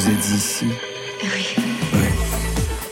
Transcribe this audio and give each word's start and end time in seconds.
Vous 0.00 0.08
êtes 0.08 0.30
ici 0.30 0.64
Oui. 1.22 1.62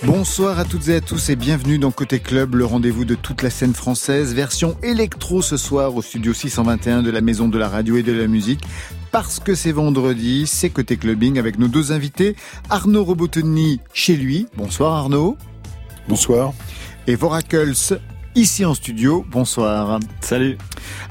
Bonsoir 0.02 0.58
à 0.58 0.66
toutes 0.66 0.88
et 0.88 0.96
à 0.96 1.00
tous 1.00 1.30
et 1.30 1.36
bienvenue 1.36 1.78
dans 1.78 1.90
Côté 1.90 2.18
Club, 2.18 2.54
le 2.54 2.66
rendez-vous 2.66 3.06
de 3.06 3.14
toute 3.14 3.40
la 3.40 3.48
scène 3.48 3.72
française, 3.72 4.34
version 4.34 4.76
électro 4.82 5.40
ce 5.40 5.56
soir 5.56 5.96
au 5.96 6.02
studio 6.02 6.34
621 6.34 7.02
de 7.02 7.10
la 7.10 7.22
Maison 7.22 7.48
de 7.48 7.56
la 7.56 7.70
Radio 7.70 7.96
et 7.96 8.02
de 8.02 8.12
la 8.12 8.26
Musique. 8.26 8.60
Parce 9.10 9.40
que 9.40 9.54
c'est 9.54 9.72
vendredi, 9.72 10.46
c'est 10.46 10.68
Côté 10.68 10.98
Clubbing 10.98 11.38
avec 11.38 11.58
nos 11.58 11.68
deux 11.68 11.92
invités, 11.92 12.36
Arnaud 12.68 13.04
Robotoni 13.04 13.80
chez 13.94 14.14
lui. 14.14 14.46
Bonsoir 14.58 14.92
Arnaud. 14.92 15.38
Bonsoir. 16.08 16.52
Et 17.06 17.14
Voracles 17.14 17.72
ici 18.38 18.64
en 18.64 18.72
studio. 18.72 19.26
Bonsoir. 19.32 19.98
Salut. 20.20 20.58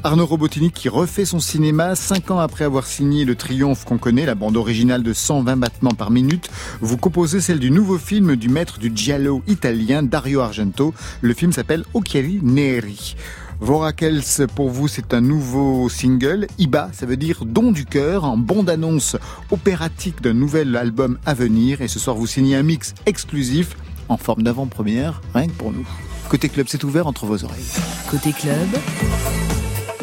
Arnaud 0.02 0.26
Robotini 0.26 0.72
qui 0.72 0.88
refait 0.88 1.26
son 1.26 1.42
cinéma 1.42 1.94
cinq 1.96 2.32
ans 2.32 2.40
après 2.40 2.64
avoir 2.64 2.86
signé 2.86 3.26
Le 3.26 3.36
Triomphe 3.36 3.84
qu'on 3.84 3.98
connaît, 3.98 4.26
la 4.26 4.34
bande 4.34 4.56
originale 4.56 5.04
de 5.04 5.12
120 5.12 5.58
battements 5.58 5.92
par 5.92 6.10
minute. 6.10 6.50
Vous 6.80 6.96
composez 6.96 7.42
celle 7.42 7.60
du 7.60 7.70
nouveau 7.70 7.98
film 7.98 8.38
du 8.38 8.48
maître 8.48 8.80
du 8.80 8.94
giallo 8.96 9.44
italien 9.46 10.04
Dario 10.04 10.40
Argento. 10.40 10.94
Le 11.20 11.34
film 11.34 11.52
s'appelle 11.52 11.84
Occhiali 11.94 12.40
Neri. 12.44 13.18
Voracels, 13.60 14.48
pour 14.56 14.70
vous, 14.70 14.88
c'est 14.88 15.14
un 15.14 15.22
nouveau 15.22 15.90
single. 15.90 16.48
Iba, 16.60 16.92
ça 16.94 17.06
veut 17.06 17.18
dire 17.18 17.44
don 17.46 17.74
du 17.74 17.84
cœur, 17.84 18.24
en 18.24 18.38
bande-annonce 18.38 19.18
opératique 19.52 20.22
d'un 20.22 20.34
nouvel 20.34 20.78
album 20.78 21.18
à 21.26 21.34
venir. 21.34 21.82
Et 21.82 21.90
ce 21.90 22.00
soir, 22.00 22.16
vous 22.16 22.28
signez 22.28 22.56
un 22.56 22.64
mix 22.64 22.94
exclusif 23.06 23.76
en 24.08 24.16
forme 24.16 24.44
d'avant-première, 24.44 25.22
rien 25.34 25.48
que 25.48 25.54
pour 25.54 25.74
nous. 25.74 25.86
Côté 26.30 26.50
club, 26.50 26.68
c'est 26.68 26.84
ouvert 26.84 27.08
entre 27.08 27.26
vos 27.26 27.46
oreilles. 27.46 27.64
Côté 28.10 28.34
club, 28.34 28.68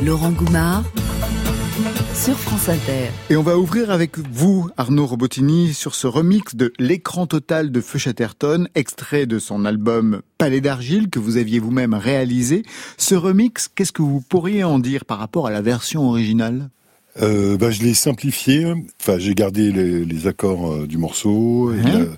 Laurent 0.02 0.32
Goumard 0.32 0.84
sur 2.14 2.38
France 2.38 2.68
Inter. 2.70 3.10
Et 3.28 3.36
on 3.36 3.42
va 3.42 3.58
ouvrir 3.58 3.90
avec 3.90 4.18
vous, 4.18 4.70
Arnaud 4.78 5.04
Robotini, 5.04 5.74
sur 5.74 5.94
ce 5.94 6.06
remix 6.06 6.54
de 6.54 6.72
L'écran 6.78 7.26
total 7.26 7.70
de 7.72 7.80
Feu 7.82 7.98
Chatterton, 7.98 8.68
extrait 8.74 9.26
de 9.26 9.38
son 9.38 9.66
album 9.66 10.22
Palais 10.38 10.62
d'argile 10.62 11.10
que 11.10 11.18
vous 11.18 11.36
aviez 11.36 11.58
vous-même 11.58 11.92
réalisé. 11.92 12.62
Ce 12.96 13.14
remix, 13.14 13.68
qu'est-ce 13.68 13.92
que 13.92 14.02
vous 14.02 14.22
pourriez 14.22 14.64
en 14.64 14.78
dire 14.78 15.04
par 15.04 15.18
rapport 15.18 15.46
à 15.46 15.50
la 15.50 15.60
version 15.60 16.08
originale? 16.08 16.70
Euh, 17.22 17.56
bah, 17.56 17.70
je 17.70 17.82
l'ai 17.82 17.94
simplifié. 17.94 18.66
Enfin, 19.00 19.18
j'ai 19.18 19.34
gardé 19.34 19.70
les, 19.72 20.04
les 20.04 20.26
accords 20.26 20.72
euh, 20.72 20.86
du 20.86 20.98
morceau 20.98 21.72
et, 21.72 21.76
Mhm. 21.76 22.16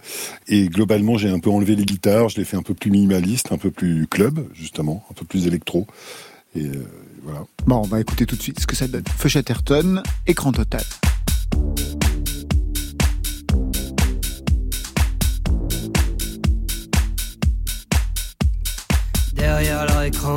et 0.49 0.69
globalement, 0.69 1.19
j'ai 1.19 1.29
un 1.29 1.39
peu 1.39 1.51
enlevé 1.51 1.77
les 1.77 1.85
guitares. 1.85 2.29
Je 2.29 2.37
l'ai 2.39 2.45
fait 2.45 2.57
un 2.57 2.63
peu 2.63 2.75
plus 2.75 2.91
minimaliste, 2.91 3.53
un 3.53 3.59
peu 3.59 3.71
plus 3.71 4.07
club, 4.07 4.47
justement, 4.55 5.05
un 5.11 5.15
peu 5.15 5.25
plus 5.25 5.47
électro. 5.47 5.87
Et 6.55 6.67
euh, 6.67 6.85
voilà. 7.25 7.45
Bon, 7.67 7.77
on 7.77 7.83
va 7.89 8.01
écouter 8.01 8.25
tout 8.27 8.37
de 8.37 8.43
suite 8.43 8.59
ce 8.61 8.67
que 8.67 8.77
ça 8.77 8.89
donne. 8.89 9.05
Feu 9.19 9.29
Chatterton, 9.29 10.03
écran 10.27 10.53
total. 10.53 10.83
Derrière 19.35 19.85
leur 19.87 20.03
écran, 20.03 20.37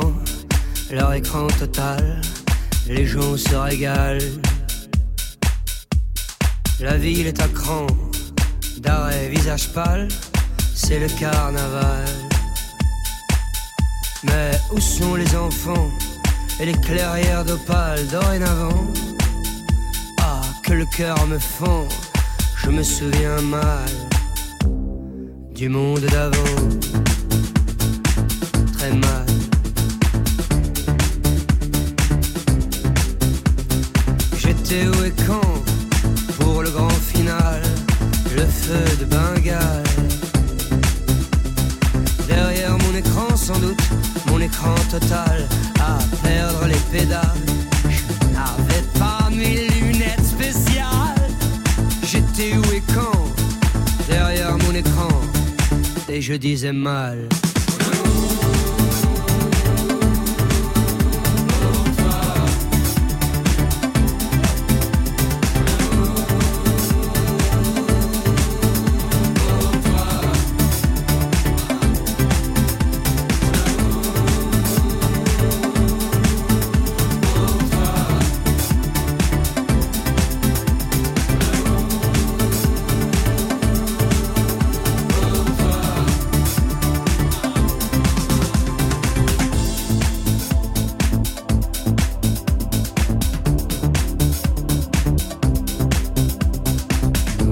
leur 0.90 1.12
écran 1.14 1.46
total, 1.58 2.20
les 2.90 3.06
gens 3.06 3.36
se 3.36 3.54
régalent. 3.54 4.40
La 6.80 6.96
ville 6.96 7.26
est 7.26 7.40
à 7.40 7.48
cran, 7.48 7.86
d'arrêt, 8.78 9.28
visage 9.28 9.72
pâle, 9.72 10.08
c'est 10.74 10.98
le 10.98 11.08
carnaval. 11.08 12.08
Mais 14.24 14.50
où 14.72 14.80
sont 14.80 15.14
les 15.14 15.36
enfants 15.36 15.90
et 16.58 16.66
les 16.66 16.78
clairières 16.86 17.44
d'opale 17.44 18.06
dorénavant? 18.08 18.86
Ah, 20.20 20.42
que 20.64 20.72
le 20.72 20.86
cœur 20.86 21.26
me 21.28 21.38
fend, 21.38 21.86
je 22.56 22.70
me 22.70 22.82
souviens 22.82 23.40
mal 23.42 23.90
du 25.54 25.68
monde 25.68 26.00
d'avant 26.00 26.56
très 28.72 28.92
mal. 28.94 29.19
De 38.70 39.04
Bengale. 39.04 39.82
Derrière 42.28 42.78
mon 42.78 42.94
écran 42.96 43.36
sans 43.36 43.58
doute, 43.58 43.82
mon 44.28 44.40
écran 44.40 44.74
total, 44.90 45.48
à 45.80 45.98
perdre 46.22 46.66
les 46.66 46.98
pédales. 46.98 47.46
Je 47.88 48.02
n'avais 48.32 48.82
pas 48.98 49.28
mes 49.30 49.66
lunettes 49.68 50.24
spéciales. 50.24 51.30
J'étais 52.04 52.56
où 52.56 52.72
et 52.72 52.82
quand 52.94 53.24
derrière 54.08 54.56
mon 54.58 54.74
écran, 54.74 55.08
et 56.08 56.20
je 56.20 56.34
disais 56.34 56.72
mal. 56.72 57.28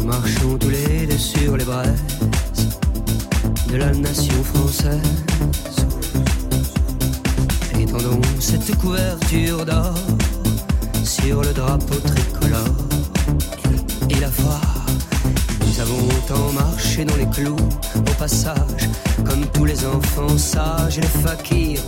Marchons 0.09 0.57
tous 0.59 0.71
les 0.71 1.07
deux 1.07 1.19
sur 1.19 1.57
les 1.59 1.65
braises 1.65 2.03
de 3.71 3.77
la 3.77 3.91
nation 3.93 4.43
française. 4.43 5.03
Étendons 7.79 8.21
cette 8.41 8.75
couverture 8.79 9.67
d'or 9.67 9.95
sur 11.05 11.43
le 11.43 11.53
drapeau 11.53 11.97
tricolore. 11.97 12.89
Et 14.09 14.19
la 14.21 14.31
foi, 14.31 14.61
nous 15.67 15.81
avons 15.81 16.09
tant 16.27 16.53
marché 16.53 17.05
dans 17.05 17.17
les 17.17 17.29
clous, 17.29 17.69
au 17.97 18.15
passage, 18.19 18.89
comme 19.27 19.45
tous 19.53 19.67
les 19.67 19.85
enfants 19.85 20.39
sages 20.39 20.97
et 20.97 21.03
les 21.03 21.17
fakirs. 21.23 21.83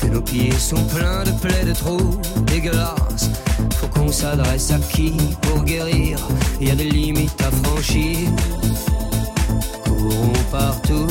Que 0.00 0.06
nos 0.06 0.22
pieds 0.22 0.52
sont 0.52 0.84
pleins 0.94 1.24
de 1.24 1.32
plaies 1.40 1.64
de 1.64 1.72
trous 1.72 2.20
dégueulasses. 2.46 3.30
Faut 3.74 3.88
qu'on 3.88 4.10
s'adresse 4.10 4.70
à 4.70 4.78
qui 4.78 5.14
pour 5.42 5.64
guérir? 5.64 6.18
Il 6.60 6.68
y 6.68 6.70
a 6.70 6.74
des 6.74 6.90
limites 6.90 7.40
à 7.42 7.50
franchir. 7.50 8.28
Courons 9.84 10.32
partout. 10.50 11.06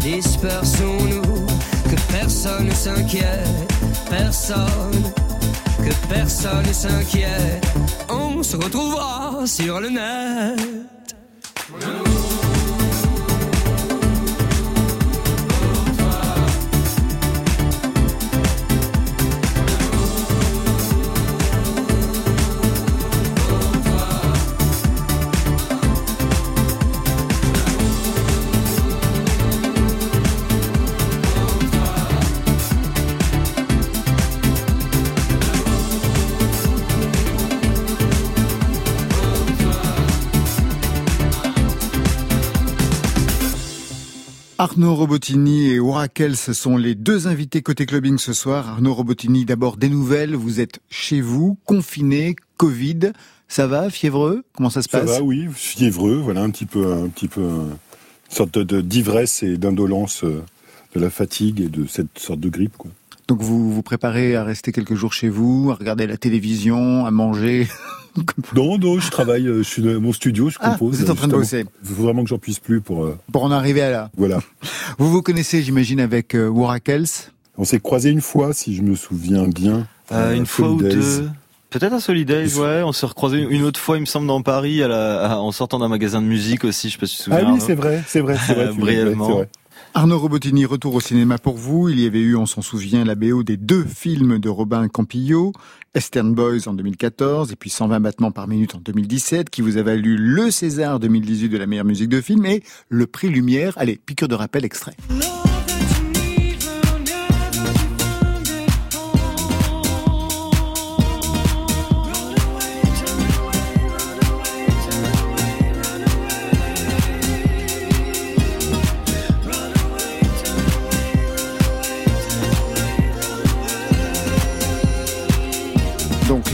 Dispersons-nous, 0.00 1.46
que 1.90 2.12
personne 2.12 2.66
ne 2.66 2.74
s'inquiète. 2.74 3.72
Personne, 4.08 5.12
que 5.78 5.94
personne 6.08 6.66
ne 6.66 6.72
s'inquiète. 6.72 7.66
On 8.08 8.42
se 8.42 8.56
retrouvera 8.56 9.46
sur 9.46 9.80
le 9.80 9.90
net. 9.90 11.16
Arnaud 44.78 44.94
Robotini 44.94 45.70
et 45.70 45.80
Oracle, 45.80 46.36
ce 46.36 46.52
sont 46.52 46.76
les 46.76 46.94
deux 46.94 47.26
invités 47.26 47.62
côté 47.62 47.84
clubbing 47.84 48.16
ce 48.16 48.32
soir. 48.32 48.68
Arnaud 48.68 48.94
Robotini, 48.94 49.44
d'abord 49.44 49.76
des 49.76 49.88
nouvelles. 49.88 50.36
Vous 50.36 50.60
êtes 50.60 50.78
chez 50.88 51.20
vous, 51.20 51.58
confiné, 51.64 52.36
Covid. 52.58 53.10
Ça 53.48 53.66
va, 53.66 53.90
fiévreux? 53.90 54.44
Comment 54.54 54.70
ça 54.70 54.80
se 54.82 54.88
Ça 54.88 55.00
passe? 55.00 55.10
va, 55.10 55.20
oui, 55.20 55.48
fiévreux, 55.52 56.18
voilà, 56.18 56.42
un 56.44 56.50
petit 56.50 56.64
peu, 56.64 56.92
un 56.92 57.08
petit 57.08 57.26
peu, 57.26 57.40
euh, 57.40 57.64
une 57.64 58.36
sorte 58.36 58.56
de- 58.56 58.62
de- 58.62 58.80
d'ivresse 58.80 59.42
et 59.42 59.56
d'indolence 59.56 60.22
euh, 60.22 60.44
de 60.94 61.00
la 61.00 61.10
fatigue 61.10 61.60
et 61.60 61.68
de 61.68 61.84
cette 61.88 62.16
sorte 62.16 62.38
de 62.38 62.48
grippe, 62.48 62.76
quoi. 62.78 62.92
Donc 63.28 63.42
vous 63.42 63.70
vous 63.72 63.82
préparez 63.82 64.36
à 64.36 64.42
rester 64.44 64.72
quelques 64.72 64.94
jours 64.94 65.12
chez 65.12 65.28
vous, 65.28 65.68
à 65.70 65.74
regarder 65.74 66.06
la 66.06 66.16
télévision, 66.16 67.04
à 67.06 67.10
manger 67.10 67.68
Non, 68.56 68.78
non, 68.78 68.98
je 68.98 69.10
travaille, 69.10 69.46
euh, 69.46 69.58
je 69.58 69.62
suis 69.68 69.82
dans 69.82 70.00
mon 70.00 70.12
studio, 70.12 70.48
je 70.50 70.56
Ah, 70.60 70.70
compose. 70.70 70.96
vous 70.96 71.02
êtes 71.02 71.10
en 71.10 71.14
train 71.14 71.28
de 71.28 71.32
bosser. 71.34 71.64
Il 71.84 71.88
faut 71.94 72.02
vraiment 72.02 72.22
que 72.24 72.28
j'en 72.30 72.38
puisse 72.38 72.58
plus 72.58 72.80
pour... 72.80 73.04
euh, 73.04 73.16
pour 73.30 73.44
en 73.44 73.50
arriver 73.52 73.82
à 73.82 73.90
là. 73.90 74.10
voilà. 74.16 74.40
Vous 74.98 75.10
vous 75.10 75.22
connaissez, 75.22 75.62
j'imagine, 75.62 76.00
avec 76.00 76.34
euh, 76.34 76.48
Warrakels 76.48 77.04
On 77.58 77.64
s'est 77.64 77.78
croisés 77.78 78.10
une 78.10 78.22
fois, 78.22 78.52
si 78.54 78.74
je 78.74 78.82
me 78.82 78.96
souviens 78.96 79.46
bien. 79.46 79.86
Euh, 80.10 80.34
une 80.34 80.46
fois 80.46 80.70
ou 80.70 80.82
deux. 80.82 81.28
Peut-être 81.70 81.92
à 81.92 82.00
Solidays, 82.00 82.56
ouais. 82.58 82.82
On 82.82 82.92
s'est 82.92 83.04
recroisé 83.06 83.46
une 83.48 83.62
autre 83.62 83.78
fois, 83.78 83.98
il 83.98 84.00
me 84.00 84.06
semble, 84.06 84.26
dans 84.26 84.40
Paris, 84.42 84.82
à 84.82 84.88
la, 84.88 85.32
à- 85.32 85.36
en 85.36 85.52
sortant 85.52 85.78
d'un 85.78 85.88
magasin 85.88 86.22
de 86.22 86.26
musique 86.26 86.64
aussi. 86.64 86.88
Je 86.88 86.94
sais 86.94 86.98
pas 86.98 87.06
si 87.06 87.12
tu 87.12 87.18
te 87.18 87.24
souviens. 87.24 87.44
Ah 87.46 87.52
oui, 87.52 87.60
c'est 87.64 87.74
vrai, 87.74 88.02
c'est 88.08 88.20
vrai, 88.20 88.36
c'est 88.44 88.54
vrai. 88.54 88.70
Brièvement. 88.76 89.42
Arnaud 89.94 90.18
Robotini, 90.18 90.64
retour 90.66 90.94
au 90.94 91.00
cinéma 91.00 91.38
pour 91.38 91.56
vous. 91.56 91.88
Il 91.88 92.00
y 92.00 92.06
avait 92.06 92.20
eu, 92.20 92.36
on 92.36 92.46
s'en 92.46 92.62
souvient, 92.62 93.04
la 93.04 93.14
BO 93.14 93.42
des 93.42 93.56
deux 93.56 93.84
films 93.84 94.38
de 94.38 94.48
Robin 94.48 94.86
Campillo, 94.88 95.52
Eastern 95.96 96.34
Boys 96.34 96.68
en 96.68 96.74
2014 96.74 97.52
et 97.52 97.56
puis 97.56 97.70
120 97.70 98.00
battements 98.00 98.30
par 98.30 98.46
minute 98.46 98.74
en 98.74 98.78
2017, 98.78 99.50
qui 99.50 99.62
vous 99.62 99.76
a 99.76 99.82
valu 99.82 100.16
le 100.16 100.50
César 100.50 101.00
2018 101.00 101.48
de 101.48 101.58
la 101.58 101.66
meilleure 101.66 101.84
musique 101.84 102.08
de 102.08 102.20
film 102.20 102.46
et 102.46 102.62
le 102.88 103.06
prix 103.06 103.28
Lumière. 103.28 103.74
Allez, 103.76 103.98
piqûre 104.04 104.28
de 104.28 104.34
rappel 104.34 104.64
extrait. 104.64 104.94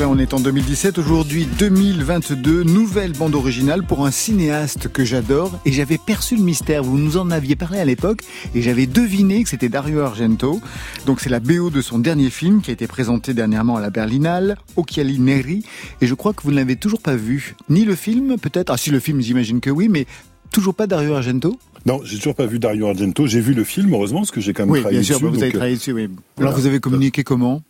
On 0.03 0.19
est 0.19 0.35
en 0.35 0.41
2017. 0.41 0.99
Aujourd'hui, 0.99 1.47
2022, 1.59 2.65
nouvelle 2.65 3.13
bande 3.13 3.35
originale 3.35 3.85
pour 3.85 4.05
un 4.05 4.11
cinéaste 4.11 4.89
que 4.89 5.05
j'adore. 5.05 5.59
Et 5.65 5.73
j'avais 5.73 5.99
perçu 5.99 6.37
le 6.37 6.43
mystère. 6.43 6.83
Vous 6.83 6.99
nous 6.99 7.17
en 7.17 7.31
aviez 7.31 7.55
parlé 7.55 7.79
à 7.79 7.85
l'époque. 7.85 8.21
Et 8.55 8.63
j'avais 8.63 8.87
deviné 8.87 9.43
que 9.45 9.49
c'était 9.49 9.69
Dario 9.69 10.01
Argento. 10.01 10.61
Donc 11.07 11.21
c'est 11.21 11.31
la 11.31 11.39
BO 11.41 11.71
de 11.71 11.81
son 11.81 11.99
dernier 11.99 12.31
film 12.31 12.61
qui 12.61 12.71
a 12.71 12.73
été 12.75 12.87
présenté 12.87 13.35
dernièrement 13.35 13.77
à 13.77 13.81
la 13.81 13.91
Berlinale, 13.91 14.57
Occhiali 14.77 15.19
Neri. 15.21 15.65
Et 16.01 16.07
je 16.07 16.15
crois 16.15 16.33
que 16.33 16.43
vous 16.43 16.51
ne 16.51 16.57
l'avez 16.57 16.77
toujours 16.77 17.01
pas 17.01 17.15
vu. 17.17 17.55
Ni 17.69 17.85
le 17.85 17.95
film, 17.95 18.37
peut-être? 18.39 18.71
Ah 18.71 18.77
si, 18.77 18.91
le 18.91 19.01
film, 19.01 19.21
j'imagine 19.21 19.61
que 19.61 19.71
oui, 19.71 19.89
mais 19.89 20.07
toujours 20.51 20.75
pas 20.75 20.87
Dario 20.87 21.15
Argento? 21.15 21.57
Non, 21.87 22.01
j'ai 22.05 22.17
toujours 22.17 22.35
pas 22.35 22.47
vu 22.47 22.59
Dario 22.59 22.89
Argento. 22.89 23.27
J'ai 23.27 23.41
vu 23.41 23.55
le 23.55 23.63
film, 23.65 23.93
heureusement, 23.93 24.21
parce 24.21 24.31
que 24.31 24.41
j'ai 24.41 24.53
quand 24.55 24.65
même 24.65 24.71
Oui, 24.73 24.81
travaillé 24.81 25.01
bien 25.01 25.07
sûr, 25.07 25.21
dessus. 25.21 25.27
vous 25.31 25.35
avez 25.43 25.47
donc, 25.49 25.55
euh, 25.55 25.59
travaillé 25.59 25.77
dessus, 25.77 25.93
oui. 25.93 26.05
Alors 26.05 26.15
voilà. 26.37 26.51
vous 26.53 26.67
avez 26.67 26.81
communiqué 26.81 27.23
comment? 27.25 27.63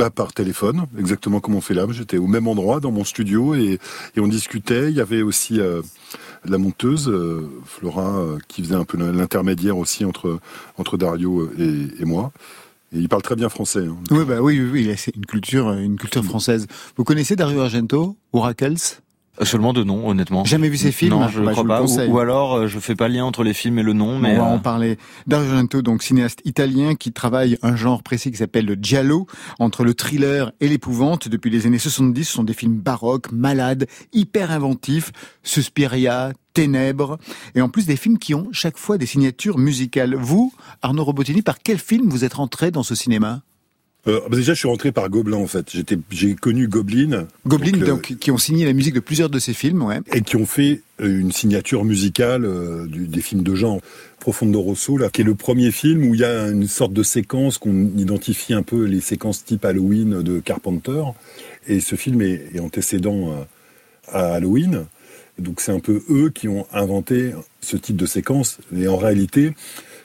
Bah, 0.00 0.10
par 0.10 0.32
téléphone, 0.32 0.86
exactement 0.98 1.40
comme 1.40 1.54
on 1.54 1.60
fait 1.60 1.74
là. 1.74 1.86
J'étais 1.90 2.16
au 2.16 2.26
même 2.26 2.48
endroit 2.48 2.80
dans 2.80 2.90
mon 2.90 3.04
studio 3.04 3.54
et, 3.54 3.78
et 4.16 4.20
on 4.20 4.28
discutait. 4.28 4.90
Il 4.90 4.96
y 4.96 5.00
avait 5.00 5.22
aussi 5.22 5.60
euh, 5.60 5.82
la 6.46 6.56
monteuse, 6.58 7.08
euh, 7.08 7.48
Flora, 7.66 8.18
euh, 8.18 8.38
qui 8.48 8.62
faisait 8.62 8.74
un 8.74 8.84
peu 8.84 8.96
l'intermédiaire 8.96 9.76
aussi 9.76 10.04
entre, 10.06 10.40
entre 10.78 10.96
Dario 10.96 11.50
et, 11.58 11.88
et 12.00 12.04
moi. 12.06 12.32
Et 12.92 12.98
il 12.98 13.08
parle 13.08 13.22
très 13.22 13.36
bien 13.36 13.48
français. 13.48 13.86
hein. 13.86 13.96
Oui, 14.10 14.24
bah 14.24 14.40
oui, 14.40 14.58
oui, 14.60 14.70
oui, 14.88 14.94
c'est 14.96 15.14
une 15.14 15.26
culture, 15.26 15.70
une 15.72 15.96
culture 15.96 16.24
française. 16.24 16.66
Vous 16.96 17.04
connaissez 17.04 17.36
Dario 17.36 17.60
Argento, 17.60 18.16
Oracles 18.32 19.00
Seulement 19.42 19.72
de 19.72 19.82
nom, 19.84 20.08
honnêtement. 20.08 20.44
Jamais 20.44 20.68
vu 20.68 20.76
ces 20.76 20.92
films 20.92 21.10
Non, 21.12 21.28
je 21.28 21.40
Bah, 21.40 21.52
crois 21.52 21.64
pas. 21.64 21.82
Ou, 21.82 22.18
alors, 22.18 22.54
euh, 22.54 22.66
je 22.66 22.78
fais 22.78 22.94
pas 22.94 23.08
lien 23.08 23.24
entre 23.24 23.42
les 23.42 23.54
films 23.54 23.78
et 23.78 23.82
le 23.82 23.92
nom, 23.92 24.18
mais. 24.18 24.36
on 24.36 24.42
va 24.44 24.50
euh, 24.50 24.54
en 24.54 24.58
parler. 24.58 24.98
Dario 25.26 25.50
Argento, 25.50 25.82
donc 25.82 26.02
cinéaste 26.02 26.40
italien 26.44 26.94
qui 26.94 27.12
travaille 27.12 27.56
un 27.62 27.74
genre 27.74 28.02
précis 28.02 28.30
qui 28.30 28.36
s'appelle 28.36 28.66
le 28.66 28.76
giallo, 28.80 29.26
entre 29.58 29.84
le 29.84 29.94
thriller 29.94 30.52
et 30.60 30.68
l'épouvante. 30.68 31.28
Depuis 31.28 31.50
les 31.50 31.66
années 31.66 31.78
70, 31.78 32.24
ce 32.24 32.32
sont 32.32 32.44
des 32.44 32.52
films 32.54 32.76
baroques, 32.76 33.32
malades, 33.32 33.86
hyper 34.12 34.50
inventifs, 34.50 35.10
Suspiria, 35.42 36.32
Ténèbres, 36.52 37.18
et 37.54 37.60
en 37.60 37.68
plus 37.68 37.86
des 37.86 37.96
films 37.96 38.18
qui 38.18 38.34
ont 38.34 38.48
chaque 38.52 38.76
fois 38.76 38.98
des 38.98 39.06
signatures 39.06 39.56
musicales. 39.58 40.14
Vous, 40.16 40.52
Arnaud 40.82 41.04
Robotini, 41.04 41.42
par 41.42 41.58
quel 41.62 41.78
film 41.78 42.08
vous 42.08 42.24
êtes 42.24 42.34
rentré 42.34 42.70
dans 42.70 42.82
ce 42.82 42.94
cinéma? 42.94 43.40
Euh, 44.06 44.20
bah, 44.30 44.36
déjà, 44.36 44.54
je 44.54 44.58
suis 44.60 44.68
rentré 44.68 44.92
par 44.92 45.08
Gobelin 45.10 45.36
en 45.36 45.46
fait. 45.46 45.66
J'étais, 45.70 45.98
j'ai 46.10 46.34
connu 46.34 46.68
Goblin. 46.68 47.26
Goblin, 47.46 47.72
donc, 47.84 48.10
euh, 48.10 48.14
qui 48.14 48.30
ont 48.30 48.38
signé 48.38 48.64
la 48.64 48.72
musique 48.72 48.94
de 48.94 49.00
plusieurs 49.00 49.28
de 49.28 49.38
ces 49.38 49.52
films, 49.52 49.82
ouais. 49.82 49.98
et 50.14 50.22
qui 50.22 50.36
ont 50.36 50.46
fait 50.46 50.80
euh, 51.02 51.20
une 51.20 51.32
signature 51.32 51.84
musicale 51.84 52.44
euh, 52.46 52.86
du- 52.86 53.06
des 53.08 53.20
films 53.20 53.42
de 53.42 53.54
genre. 53.54 53.80
Profondo 54.18 54.60
Rosso, 54.60 54.98
là, 54.98 55.08
qui 55.08 55.22
est 55.22 55.24
le 55.24 55.34
premier 55.34 55.70
film 55.70 56.04
où 56.04 56.14
il 56.14 56.20
y 56.20 56.24
a 56.24 56.48
une 56.48 56.66
sorte 56.68 56.92
de 56.92 57.02
séquence 57.02 57.56
qu'on 57.56 57.86
identifie 57.96 58.52
un 58.52 58.62
peu 58.62 58.84
les 58.84 59.00
séquences 59.00 59.44
type 59.44 59.64
Halloween 59.64 60.22
de 60.22 60.40
Carpenter. 60.40 61.02
Et 61.66 61.80
ce 61.80 61.94
film 61.96 62.20
est, 62.20 62.48
est 62.54 62.60
antécédent 62.60 63.32
à, 64.08 64.18
à 64.18 64.34
Halloween. 64.34 64.84
Donc 65.38 65.62
c'est 65.62 65.72
un 65.72 65.78
peu 65.80 66.02
eux 66.10 66.28
qui 66.28 66.48
ont 66.48 66.66
inventé 66.70 67.30
ce 67.62 67.78
type 67.78 67.96
de 67.96 68.04
séquence. 68.04 68.58
Et 68.76 68.88
en 68.88 68.98
réalité, 68.98 69.52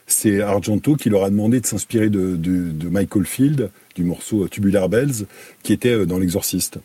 c'est 0.07 0.42
Argento 0.42 0.96
qui 0.96 1.10
leur 1.10 1.24
a 1.24 1.30
demandé 1.30 1.60
de 1.60 1.66
s'inspirer 1.66 2.10
de, 2.10 2.90
Michael 2.90 3.25
Field, 3.25 3.72
du 3.96 4.04
morceau 4.04 4.48
Tubular 4.48 4.90
Bells, 4.90 5.25
qui 5.63 5.74
était 5.74 5.90
euh, 5.90 6.06
dans 6.06 6.18
L'Exorciste. 6.18 6.80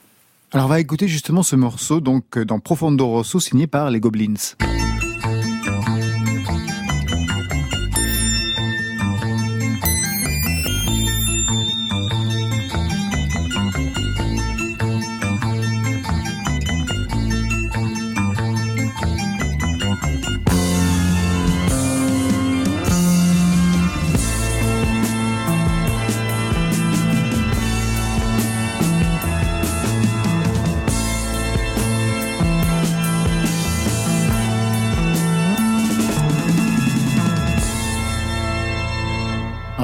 Alors 0.53 0.67
on 0.67 0.69
va 0.69 0.81
écouter 0.81 1.07
justement 1.07 1.43
ce 1.43 1.55
morceau 1.55 2.01
donc 2.01 2.25
euh, 2.37 2.45
dans 2.45 2.59
Profondo 2.59 3.07
Rosso 3.07 3.39
signé 3.39 3.67
par 3.67 3.91
les 3.91 4.01
Goblins. 4.01 4.35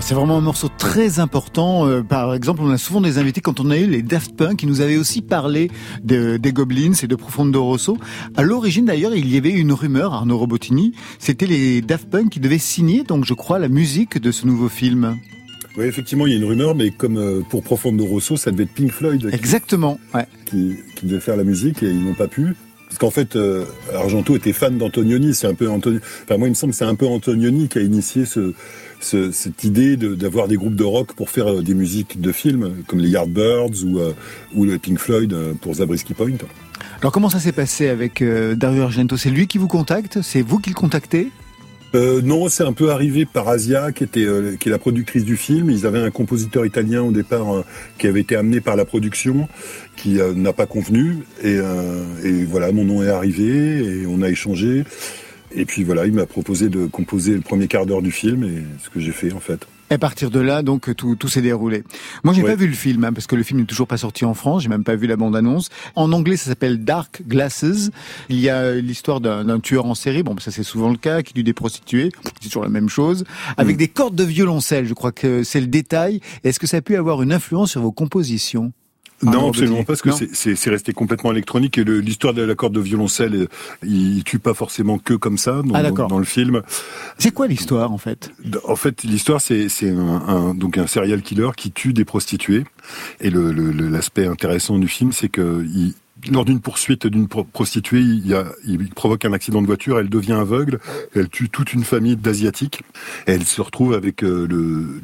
C'est 0.09 0.15
vraiment 0.15 0.39
un 0.39 0.41
morceau 0.41 0.69
très 0.79 1.19
important. 1.19 1.89
Euh, 1.89 2.03
par 2.03 2.33
exemple, 2.33 2.61
on 2.63 2.71
a 2.71 2.79
souvent 2.79 3.01
des 3.01 3.19
invités 3.19 3.41
quand 3.41 3.59
on 3.59 3.71
a 3.71 3.77
eu 3.77 3.87
les 3.87 4.03
Daft 4.03 4.37
Punk 4.37 4.59
qui 4.61 4.67
nous 4.69 4.81
avaient 4.81 4.97
aussi 4.99 5.21
parlé 5.21 5.69
de- 6.05 6.37
des 6.37 6.53
Goblins 6.53 6.93
et 7.03 7.09
de 7.09 7.17
Profondo 7.17 7.65
Rosso. 7.65 7.99
À 8.37 8.43
l'origine 8.45 8.85
d'ailleurs, 8.85 9.17
il 9.17 9.29
y 9.33 9.37
avait 9.37 9.51
une 9.51 9.73
rumeur, 9.73 10.15
Arnaud 10.15 10.39
Robotini, 10.39 10.93
c'était 11.19 11.47
les 11.47 11.81
Daft 11.83 12.09
Punk 12.09 12.31
qui 12.31 12.39
devaient 12.39 12.59
signer, 12.59 13.03
donc 13.03 13.25
je 13.25 13.35
crois, 13.35 13.59
la 13.59 13.69
musique 13.69 14.19
de 14.21 14.31
ce 14.31 14.47
nouveau 14.47 14.69
film. 14.69 15.17
Oui, 15.77 15.87
effectivement, 15.87 16.25
il 16.27 16.33
y 16.33 16.37
a 16.37 16.39
une 16.39 16.45
rumeur, 16.45 16.77
mais 16.77 16.91
comme 16.93 17.19
euh, 17.19 17.41
pour 17.51 17.65
Profondo 17.65 18.05
Rosso, 18.07 18.37
ça 18.37 18.53
devait 18.53 18.63
être 18.63 18.75
Pink 18.75 18.93
Floyd 18.93 19.29
qui, 19.29 19.35
Exactement. 19.35 19.99
Ouais. 20.15 20.27
qui, 20.49 20.77
qui 20.95 21.07
devait 21.07 21.21
faire 21.21 21.37
la 21.37 21.45
musique 21.45 21.83
et 21.83 21.91
ils 21.91 22.05
n'ont 22.05 22.15
pas 22.15 22.29
pu. 22.29 22.55
Parce 22.89 22.99
qu'en 22.99 23.11
fait, 23.11 23.35
euh, 23.35 23.65
Argento 23.93 24.37
était 24.37 24.53
fan 24.53 24.79
d'Antonioni. 24.79 25.35
C'est 25.35 25.49
un 25.49 25.55
peu 25.55 25.69
Antoni... 25.69 25.99
Enfin, 26.23 26.39
moi, 26.39 26.47
il 26.47 26.51
me 26.51 26.55
semble 26.55 26.71
que 26.73 26.79
c'est 26.79 26.85
un 26.85 26.95
peu 26.95 27.05
Antonioni 27.07 27.67
qui 27.69 27.79
a 27.79 27.83
initié 27.83 28.25
ce, 28.25 28.55
ce- 29.01 29.31
cette 29.31 29.65
idée 29.65 29.97
de- 29.97 30.15
d'avoir 30.15 30.49
des 30.49 30.57
groupes 30.57 30.75
de 30.77 30.85
rock 30.85 31.15
pour 31.15 31.31
faire 31.31 31.53
euh, 31.53 31.63
des 31.63 31.75
musiques 31.75 32.21
de 32.21 32.33
films, 32.33 32.83
comme 32.87 32.99
les 32.99 33.11
Yardbirds 33.11 33.85
ou, 33.85 33.99
euh, 33.99 34.13
ou 34.55 34.65
le 34.65 34.79
Pink 34.79 34.99
Floyd 34.99 35.33
euh, 35.33 35.53
pour 35.61 35.75
Zabriskie 35.75 36.15
Point. 36.15 36.39
Alors 37.01 37.13
comment 37.13 37.29
ça 37.29 37.41
s'est 37.41 37.53
passé 37.53 37.89
avec 37.89 38.23
euh, 38.23 38.55
Dario 38.55 38.83
Argento? 38.83 39.17
C'est 39.17 39.31
lui 39.31 39.47
qui 39.47 39.59
vous 39.59 39.69
contacte? 39.69 40.23
C'est 40.23 40.43
vous 40.43 40.59
qui 40.59 40.71
le 40.71 40.75
contactez? 40.75 41.29
Euh, 41.95 42.21
non, 42.21 42.49
c'est 42.49 42.65
un 42.65 42.73
peu 42.73 42.91
arrivé 42.91 43.27
par 43.27 43.49
Asia, 43.49 43.93
qui 43.93 44.03
était 44.05 44.25
euh, 44.25 44.57
qui 44.57 44.69
est 44.69 44.73
la 44.73 44.79
productrice 44.79 45.25
du 45.25 45.37
film. 45.37 45.71
Ils 45.71 45.87
avaient 45.87 46.01
un 46.01 46.11
compositeur 46.11 46.67
italien 46.67 47.03
au 47.03 47.13
départ 47.13 47.55
euh, 47.55 47.65
qui 47.99 48.07
avait 48.07 48.21
été 48.21 48.35
amené 48.35 48.61
par 48.61 48.77
la 48.77 48.85
production, 48.85 49.49
qui 49.97 50.19
n'a 50.35 50.53
pas 50.53 50.67
convenu. 50.67 51.19
Et, 51.43 51.59
et 52.25 52.45
voilà, 52.45 52.73
mon 52.73 52.85
nom 52.85 53.03
est 53.03 53.09
arrivé 53.09 54.01
et 54.03 54.07
on 54.07 54.21
a 54.21 54.29
échangé. 54.29 54.85
Et 55.59 55.65
puis 55.65 55.85
voilà, 55.85 56.07
il 56.07 56.13
m'a 56.13 56.27
proposé 56.27 56.69
de 56.69 56.85
composer 56.87 57.33
le 57.35 57.41
premier 57.41 57.67
quart 57.67 57.87
d'heure 57.87 58.03
du 58.03 58.11
film 58.13 58.45
et 58.45 58.63
ce 58.85 58.91
que 58.91 59.01
j'ai 59.01 59.13
fait 59.13 59.33
en 59.33 59.41
fait. 59.41 59.67
Et 59.91 59.95
à 59.95 59.99
partir 59.99 60.31
de 60.31 60.41
là, 60.41 60.63
donc 60.63 60.95
tout, 60.97 61.15
tout 61.17 61.29
s'est 61.29 61.41
déroulé. 61.41 61.83
Moi, 62.25 62.35
j'ai 62.35 62.43
Ouais. 62.43 62.51
pas 62.51 62.57
vu 62.57 62.67
le 62.67 62.75
film 62.75 63.05
hein, 63.05 63.13
parce 63.13 63.27
que 63.29 63.37
le 63.37 63.43
film 63.45 63.61
n'est 63.61 63.67
toujours 63.67 63.87
pas 63.87 63.97
sorti 63.97 64.25
en 64.25 64.35
France. 64.35 64.65
J'ai 64.65 64.69
même 64.69 64.83
pas 64.85 64.97
vu 64.97 65.07
la 65.07 65.17
bande-annonce. 65.17 65.69
En 65.95 66.13
anglais, 66.13 66.37
ça 66.37 66.47
s'appelle 66.51 66.85
Dark 66.85 67.23
Glasses. 67.27 67.91
Il 68.29 68.41
y 68.41 68.51
a 68.51 68.75
l'histoire 68.75 69.21
d'un 69.21 69.61
tueur 69.61 69.87
en 69.87 69.95
série. 69.95 70.23
Bon, 70.25 70.37
ça 70.39 70.51
c'est 70.51 70.65
souvent 70.65 70.91
le 70.91 70.97
cas, 70.99 71.23
qui 71.23 71.33
tue 71.35 71.43
des 71.45 71.53
prostituées. 71.55 72.11
C'est 72.43 72.49
toujours 72.49 72.65
la 72.65 72.69
même 72.69 72.89
chose. 72.89 73.25
Avec 73.57 73.77
Mm. 73.77 73.79
des 73.79 73.89
cordes 73.89 74.15
de 74.17 74.25
violoncelle. 74.25 74.87
Je 74.87 74.95
crois 74.95 75.13
que 75.13 75.43
c'est 75.45 75.61
le 75.61 75.69
détail. 75.69 76.21
Est-ce 76.45 76.59
que 76.59 76.67
ça 76.67 76.79
a 76.79 76.83
pu 76.83 76.97
avoir 76.97 77.23
une 77.23 77.33
influence 77.33 77.71
sur 77.71 77.81
vos 77.81 77.93
compositions? 77.93 78.73
Non, 79.23 79.49
absolument 79.49 79.79
pas, 79.79 79.97
parce 79.97 80.03
que 80.03 80.11
c'est 80.33 80.71
resté 80.71 80.93
complètement 80.93 81.33
électronique 81.33 81.79
et 81.79 81.85
l'histoire 81.85 82.35
de 82.35 82.43
l'accord 82.43 82.71
de 82.71 82.81
violoncelle, 82.81 83.35
euh, 83.35 83.49
il, 83.83 84.23
tue 84.25 84.39
pas 84.39 84.55
forcément 84.55 84.99
que 84.99 85.15
comme 85.15 85.39
ça 85.39 85.63
dans, 85.65 85.75
ah, 85.75 85.91
dans, 85.91 86.19
le 86.19 86.25
film. 86.25 86.63
C'est 87.19 87.31
quoi 87.31 87.47
l'histoire 87.47 87.93
en 87.93 87.99
fait? 87.99 88.31
En 88.65 88.77
fait, 88.77 89.03
l'histoire 89.05 89.41
c'est 89.41 89.69
un, 89.83 89.99
un, 89.99 90.55
donc 90.55 90.77
un 90.77 90.87
serial 90.87 91.23
killer 91.23 91.51
qui 91.57 91.73
tue 91.73 91.93
des 91.93 92.05
prostituées. 92.05 92.65
Et 93.21 93.31
l'aspect 93.31 94.25
le, 94.25 94.31
intéressant 94.31 94.79
du 94.79 94.89
film, 94.89 95.13
c'est 95.13 95.29
que 95.29 95.65
il, 95.65 95.95
lors 96.31 96.45
d'une 96.45 96.61
poursuite 96.61 97.07
d'une 97.07 97.29
prostituée, 97.29 98.01
il, 98.01 98.91
provoque 98.95 99.25
un 99.25 99.33
accident 99.33 99.61
de 99.63 99.67
voiture, 99.67 99.99
elle 99.99 100.09
devient 100.09 100.33
aveugle, 100.33 100.79
elle 101.15 101.29
tue 101.29 101.49
toute 101.49 101.73
une 101.73 101.85
famille 101.85 102.17
d'asiatiques, 102.17 102.83
elle 103.27 103.45
se 103.45 103.61
retrouve 103.61 103.95
avec 103.95 104.23
euh, 104.23 104.47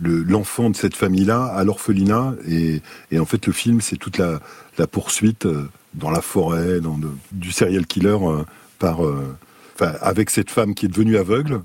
l'enfant 0.02 0.70
de 0.70 0.76
cette 0.76 0.94
famille-là 0.94 1.44
à 1.44 1.64
l'orphelinat, 1.64 2.34
et, 2.48 2.80
en 3.18 3.24
fait 3.24 3.46
le 3.46 3.52
film 3.52 3.80
c'est 3.80 3.96
toute 3.96 4.18
la, 4.18 4.40
poursuite 4.86 5.46
euh, 5.46 5.68
dans 5.94 6.10
la 6.10 6.20
forêt, 6.20 6.80
du 7.32 7.52
serial 7.52 7.86
killer 7.86 8.16
euh, 8.82 9.34
avec 10.00 10.30
cette 10.30 10.50
femme 10.50 10.74
qui 10.74 10.86
est 10.86 10.88
devenue 10.88 11.16
aveugle, 11.16 11.62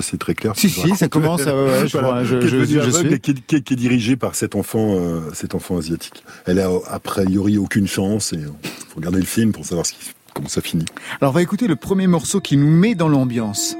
pas 0.00 0.04
si 0.04 0.10
c'est 0.10 0.18
très 0.18 0.34
clair. 0.34 0.52
Si, 0.56 0.68
si, 0.68 0.96
ça 0.96 1.08
commence 1.08 1.46
à, 1.46 1.54
ouais, 1.54 1.86
je, 1.86 1.98
voilà, 1.98 2.24
je, 2.24 2.40
je, 2.40 2.64
je 2.64 2.90
suis. 2.90 3.20
Qui, 3.20 3.34
qui, 3.34 3.62
qui, 3.62 3.74
est 3.74 3.76
dirigée 3.76 4.16
par 4.16 4.34
cet 4.34 4.54
enfant, 4.54 4.96
euh, 4.96 5.20
cet 5.34 5.54
enfant 5.54 5.78
asiatique. 5.78 6.24
Elle 6.46 6.60
a 6.60 6.70
a 6.88 6.98
priori 6.98 7.58
aucune 7.58 7.86
chance 7.86 8.32
et 8.32 8.40
faut 8.40 8.96
regarder 8.96 9.20
le 9.20 9.26
film 9.26 9.52
pour 9.52 9.64
savoir 9.64 9.86
ce 9.86 9.92
qui, 9.92 9.98
comment 10.34 10.48
ça 10.48 10.60
finit. 10.60 10.86
Alors 11.20 11.32
on 11.32 11.34
va 11.34 11.42
écouter 11.42 11.66
le 11.66 11.76
premier 11.76 12.06
morceau 12.06 12.40
qui 12.40 12.56
nous 12.56 12.70
met 12.70 12.94
dans 12.94 13.08
l'ambiance. 13.08 13.76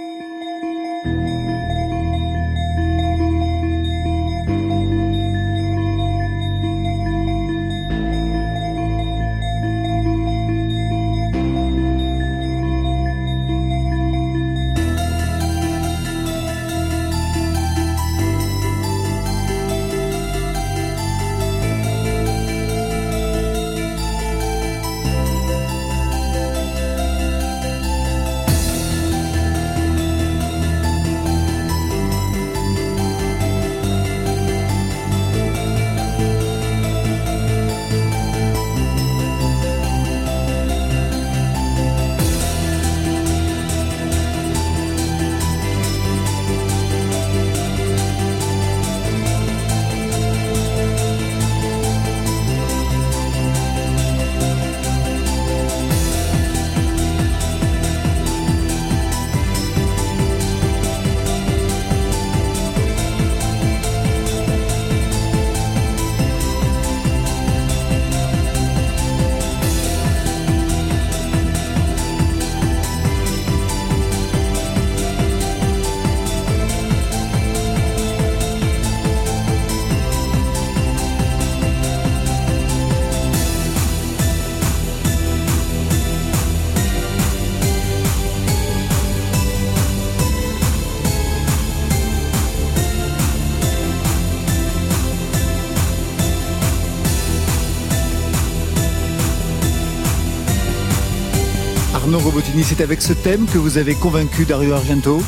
Robotini, 102.60 102.64
c'est 102.64 102.82
avec 102.82 103.00
ce 103.02 103.12
thème 103.12 103.46
que 103.46 103.58
vous 103.58 103.78
avez 103.78 103.94
convaincu 103.94 104.44
Dario 104.44 104.72
Argento? 104.72 105.22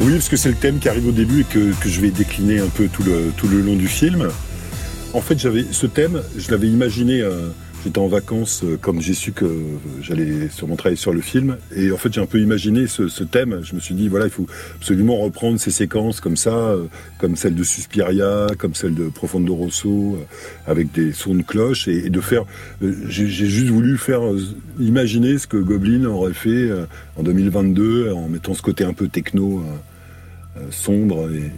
Oui, 0.00 0.12
parce 0.12 0.28
que 0.28 0.36
c'est 0.36 0.48
le 0.48 0.54
thème 0.54 0.78
qui 0.78 0.88
arrive 0.88 1.08
au 1.08 1.12
début 1.12 1.40
et 1.40 1.44
que, 1.44 1.72
je 1.84 2.00
vais 2.00 2.10
décliner 2.10 2.60
un 2.60 2.68
peu 2.68 2.88
tout 2.88 3.02
le, 3.02 3.32
tout 3.36 3.48
le 3.48 3.60
long 3.60 3.74
du 3.74 3.88
film. 3.88 4.28
En 5.12 5.20
fait, 5.20 5.38
j'avais 5.38 5.64
ce 5.70 5.86
thème, 5.86 6.22
je 6.36 6.50
l'avais 6.50 6.68
imaginé 6.68 7.20
euh, 7.20 7.48
J'étais 7.86 8.00
en 8.00 8.08
vacances 8.08 8.64
euh, 8.64 8.76
quand 8.80 9.00
j'ai 9.00 9.14
su 9.14 9.30
que 9.30 9.46
j'allais 10.00 10.48
sûrement 10.48 10.74
travailler 10.74 10.96
sur 10.96 11.12
le 11.12 11.20
film. 11.20 11.56
Et 11.72 11.92
en 11.92 11.96
fait, 11.96 12.12
j'ai 12.12 12.20
un 12.20 12.26
peu 12.26 12.40
imaginé 12.40 12.88
ce, 12.88 13.22
thème. 13.22 13.60
Je 13.62 13.76
me 13.76 13.80
suis 13.80 13.94
dit, 13.94 14.08
voilà, 14.08 14.24
il 14.24 14.32
faut 14.32 14.48
absolument 14.74 15.16
reprendre 15.18 15.60
ces 15.60 15.70
séquences 15.70 16.18
comme 16.18 16.36
ça, 16.36 16.50
euh, 16.50 16.86
comme 17.20 17.36
celle 17.36 17.54
de 17.54 17.62
Suspiria, 17.62 18.48
comme 18.58 18.74
celle 18.74 18.96
de 18.96 19.04
Profondo 19.08 19.54
Rosso, 19.54 20.16
euh, 20.16 20.24
avec 20.66 20.90
des 20.90 21.12
sons 21.12 21.36
de 21.36 21.42
cloche, 21.42 21.86
et, 21.86 22.10
de 22.10 22.20
faire. 22.20 22.42
j'ai 22.82 23.28
juste 23.28 23.68
voulu 23.68 23.98
faire 23.98 24.22
imaginer 24.80 25.38
ce 25.38 25.46
que 25.46 25.56
Goblin 25.56 26.06
aurait 26.06 26.34
fait 26.34 26.68
en 27.16 27.22
2022, 27.22 28.10
en 28.10 28.28
mettant 28.28 28.54
ce 28.54 28.62
côté 28.62 28.82
un 28.82 28.94
peu 28.94 29.06
techno, 29.06 29.62
sombre, 30.70 31.30
et, 31.30 31.52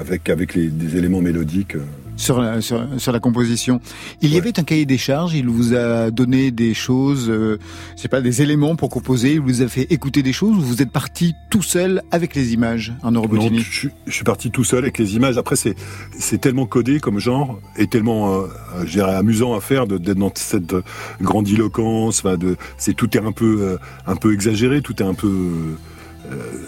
avec, 0.00 0.30
avec 0.30 0.54
les, 0.54 0.68
des 0.68 0.96
éléments 0.96 1.20
mélodiques 1.20 1.76
sur 2.20 2.40
la, 2.40 2.60
sur, 2.60 2.86
sur 2.98 3.12
la 3.12 3.20
composition. 3.20 3.80
Il 4.20 4.32
y 4.32 4.38
avait 4.38 4.58
un 4.58 4.62
cahier 4.62 4.86
des 4.86 4.98
charges, 4.98 5.34
il 5.34 5.48
vous 5.48 5.74
a 5.74 6.10
donné 6.10 6.50
des 6.50 6.74
choses, 6.74 7.28
euh, 7.28 7.58
je 7.96 8.02
sais 8.02 8.08
pas, 8.08 8.20
des 8.20 8.42
éléments 8.42 8.76
pour 8.76 8.90
composer, 8.90 9.34
il 9.34 9.40
vous 9.40 9.62
a 9.62 9.68
fait 9.68 9.86
écouter 9.90 10.22
des 10.22 10.32
choses 10.32 10.56
ou 10.56 10.60
vous 10.60 10.82
êtes 10.82 10.92
parti 10.92 11.34
tout 11.48 11.62
seul 11.62 12.02
avec 12.10 12.34
les 12.34 12.52
images 12.52 12.92
en 13.02 13.10
Non, 13.10 13.24
je, 13.30 13.88
je, 14.06 14.12
suis 14.12 14.24
parti 14.24 14.50
tout 14.50 14.64
seul 14.64 14.80
avec 14.80 14.98
les 14.98 15.16
images. 15.16 15.38
Après, 15.38 15.56
c'est 15.56 15.74
c'est 16.18 16.38
tellement 16.38 16.66
codé 16.66 17.00
comme 17.00 17.18
genre 17.18 17.58
et 17.76 17.86
tellement, 17.86 18.34
euh, 18.34 18.46
je 18.84 18.92
dirais, 18.92 19.14
amusant 19.14 19.54
à 19.54 19.60
faire 19.60 19.86
d'être 19.86 20.18
dans 20.18 20.32
cette 20.34 20.74
grandiloquence. 21.20 22.20
Enfin, 22.20 22.36
de, 22.36 22.56
c'est 22.76 22.94
tout 22.94 23.16
est 23.16 23.20
un 23.20 23.32
peu 23.32 23.58
euh, 23.60 23.78
un 24.06 24.16
peu 24.16 24.32
exagéré, 24.34 24.82
tout 24.82 25.02
est 25.02 25.06
un 25.06 25.14
peu 25.14 25.28
euh, 25.28 25.76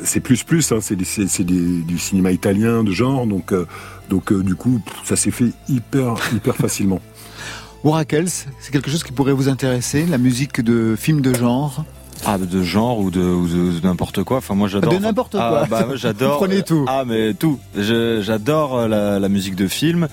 c'est 0.04 0.20
plus 0.20 0.42
plus, 0.42 0.72
hein, 0.72 0.78
c'est 0.80 0.96
du 0.96 1.98
cinéma 1.98 2.32
italien 2.32 2.84
de 2.84 2.92
genre, 2.92 3.26
donc 3.26 3.52
euh, 3.52 3.66
donc 4.08 4.32
euh, 4.32 4.42
du 4.42 4.54
coup 4.54 4.80
ça 5.04 5.16
s'est 5.16 5.30
fait 5.30 5.52
hyper 5.68 6.14
hyper 6.34 6.56
facilement. 6.56 7.00
Oracles, 7.84 8.28
c'est 8.28 8.70
quelque 8.70 8.90
chose 8.90 9.02
qui 9.02 9.12
pourrait 9.12 9.32
vous 9.32 9.48
intéresser, 9.48 10.06
la 10.06 10.18
musique 10.18 10.60
de 10.60 10.94
films 10.96 11.20
de 11.20 11.34
genre? 11.34 11.84
Ah, 12.24 12.38
de 12.38 12.62
genre 12.62 13.00
ou 13.00 13.10
de, 13.10 13.80
n'importe 13.82 14.22
quoi. 14.22 14.36
Enfin, 14.36 14.54
moi, 14.54 14.68
j'adore. 14.68 14.92
De 14.92 14.98
n'importe 14.98 15.32
quoi. 15.32 15.62
Ah, 15.64 15.66
bah, 15.68 15.88
j'adore. 15.96 16.36
Prenez 16.38 16.62
tout. 16.62 16.84
Ah, 16.86 17.02
mais 17.04 17.34
tout. 17.34 17.58
J'adore 17.76 18.86
la, 18.86 19.18
la, 19.18 19.28
musique 19.28 19.56
de 19.56 19.66
film. 19.66 20.06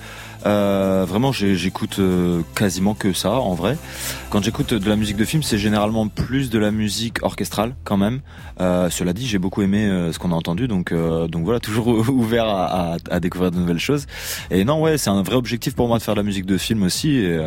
Euh, 0.46 1.04
vraiment, 1.06 1.32
j'écoute 1.32 1.98
euh, 1.98 2.42
quasiment 2.54 2.94
que 2.94 3.12
ça, 3.12 3.32
en 3.32 3.54
vrai. 3.54 3.76
Quand 4.30 4.42
j'écoute 4.42 4.74
de 4.74 4.88
la 4.88 4.96
musique 4.96 5.16
de 5.16 5.24
film, 5.24 5.42
c'est 5.42 5.58
généralement 5.58 6.08
plus 6.08 6.50
de 6.50 6.58
la 6.58 6.70
musique 6.70 7.22
orchestrale, 7.22 7.74
quand 7.84 7.96
même. 7.96 8.20
Euh, 8.60 8.90
cela 8.90 9.12
dit, 9.12 9.26
j'ai 9.26 9.38
beaucoup 9.38 9.62
aimé 9.62 9.88
ce 10.12 10.18
qu'on 10.18 10.32
a 10.32 10.34
entendu, 10.34 10.68
donc 10.68 10.92
donc 10.92 11.44
voilà, 11.44 11.60
toujours 11.60 11.88
ouvert 11.88 12.46
à, 12.46 12.96
à, 13.10 13.20
découvrir 13.20 13.50
de 13.50 13.58
nouvelles 13.58 13.78
choses. 13.78 14.06
Et 14.50 14.64
non, 14.64 14.80
ouais, 14.82 14.98
c'est 14.98 15.10
un 15.10 15.22
vrai 15.22 15.36
objectif 15.36 15.74
pour 15.74 15.88
moi 15.88 15.98
de 15.98 16.02
faire 16.02 16.14
de 16.14 16.20
la 16.20 16.24
musique 16.24 16.46
de 16.46 16.56
film 16.56 16.82
aussi. 16.82 17.16
Et, 17.16 17.40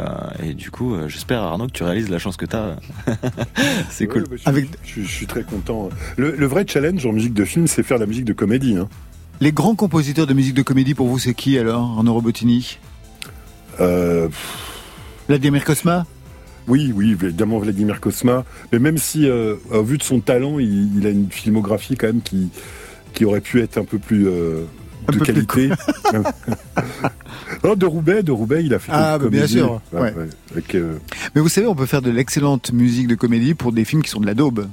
et 0.44 0.54
du 0.54 0.72
coup, 0.72 0.96
j'espère 1.08 1.42
Arnaud 1.42 1.68
que 1.68 1.72
tu 1.72 1.84
réalises 1.84 2.10
la 2.10 2.20
chance 2.20 2.38
que 2.38 2.46
tu 2.46 2.56
as. 2.56 2.76
c'est 3.90 4.08
cool. 4.08 4.24
Bah, 4.24 4.36
je, 4.36 4.50
Avec... 4.50 4.68
Je, 4.84 5.02
suis 5.02 5.28
très 5.28 5.44
content. 5.44 5.90
Le, 6.18 6.36
le, 6.36 6.46
vrai 6.46 6.66
challenge 6.68 7.06
en 7.06 7.12
musique 7.12 7.34
de 7.34 7.46
film, 7.46 7.68
c'est 7.68 7.84
faire 7.84 7.98
de 7.98 8.04
la 8.04 8.08
musique 8.08 8.26
de 8.26 8.34
comédie. 8.34 8.78
Hein. 8.78 8.90
Les 9.44 9.52
grands 9.52 9.76
compositeurs 9.76 10.26
de 10.26 10.34
musique 10.34 10.54
de 10.54 10.62
comédie 10.62 10.94
pour 10.94 11.10
vous, 11.10 11.20
c'est 11.20 11.34
qui 11.34 11.60
alors, 11.60 12.00
en 12.00 12.14
Robotini 12.14 12.80
euh... 13.82 14.30
Vladimir 15.28 15.66
Kosma 15.66 16.06
oui, 16.70 16.94
oui, 16.96 17.12
évidemment 17.12 17.60
Vladimir 17.60 18.00
Kosma. 18.00 18.46
Mais 18.72 18.80
même 18.80 18.98
si, 18.98 19.28
euh, 19.28 19.56
au 19.70 19.84
vu 19.84 19.98
de 19.98 20.04
son 20.04 20.22
talent, 20.22 20.60
il, 20.60 21.06
a 21.06 21.10
une 21.10 21.30
filmographie 21.30 21.98
quand 21.98 22.08
même 22.08 22.22
qui, 22.22 22.52
qui 23.14 23.26
aurait 23.26 23.42
pu 23.42 23.60
être 23.60 23.78
un 23.78 23.84
peu 23.84 23.98
plus 23.98 24.30
euh, 24.30 24.64
de 25.12 25.20
qualité. 25.20 25.68
de 27.64 27.86
Roubaix, 27.86 28.24
de 28.24 28.32
Roubaix, 28.32 28.64
il 28.64 28.74
a 28.74 28.80
fait. 28.80 28.94
Ah, 28.96 29.20
bah, 29.20 29.28
bien 29.28 29.46
sûr. 29.46 29.82
Euh, 29.94 30.94
Mais 31.36 31.42
vous 31.42 31.50
savez, 31.50 31.68
on 31.68 31.76
peut 31.76 31.86
faire 31.86 32.02
de 32.02 32.12
l'excellente 32.12 32.72
musique 32.72 33.10
de 33.10 33.16
comédie 33.16 33.56
pour 33.56 33.74
des 33.74 33.84
films 33.84 34.04
qui 34.04 34.10
sont 34.10 34.22
de 34.22 34.26
la 34.26 34.36
daube. 34.36 34.70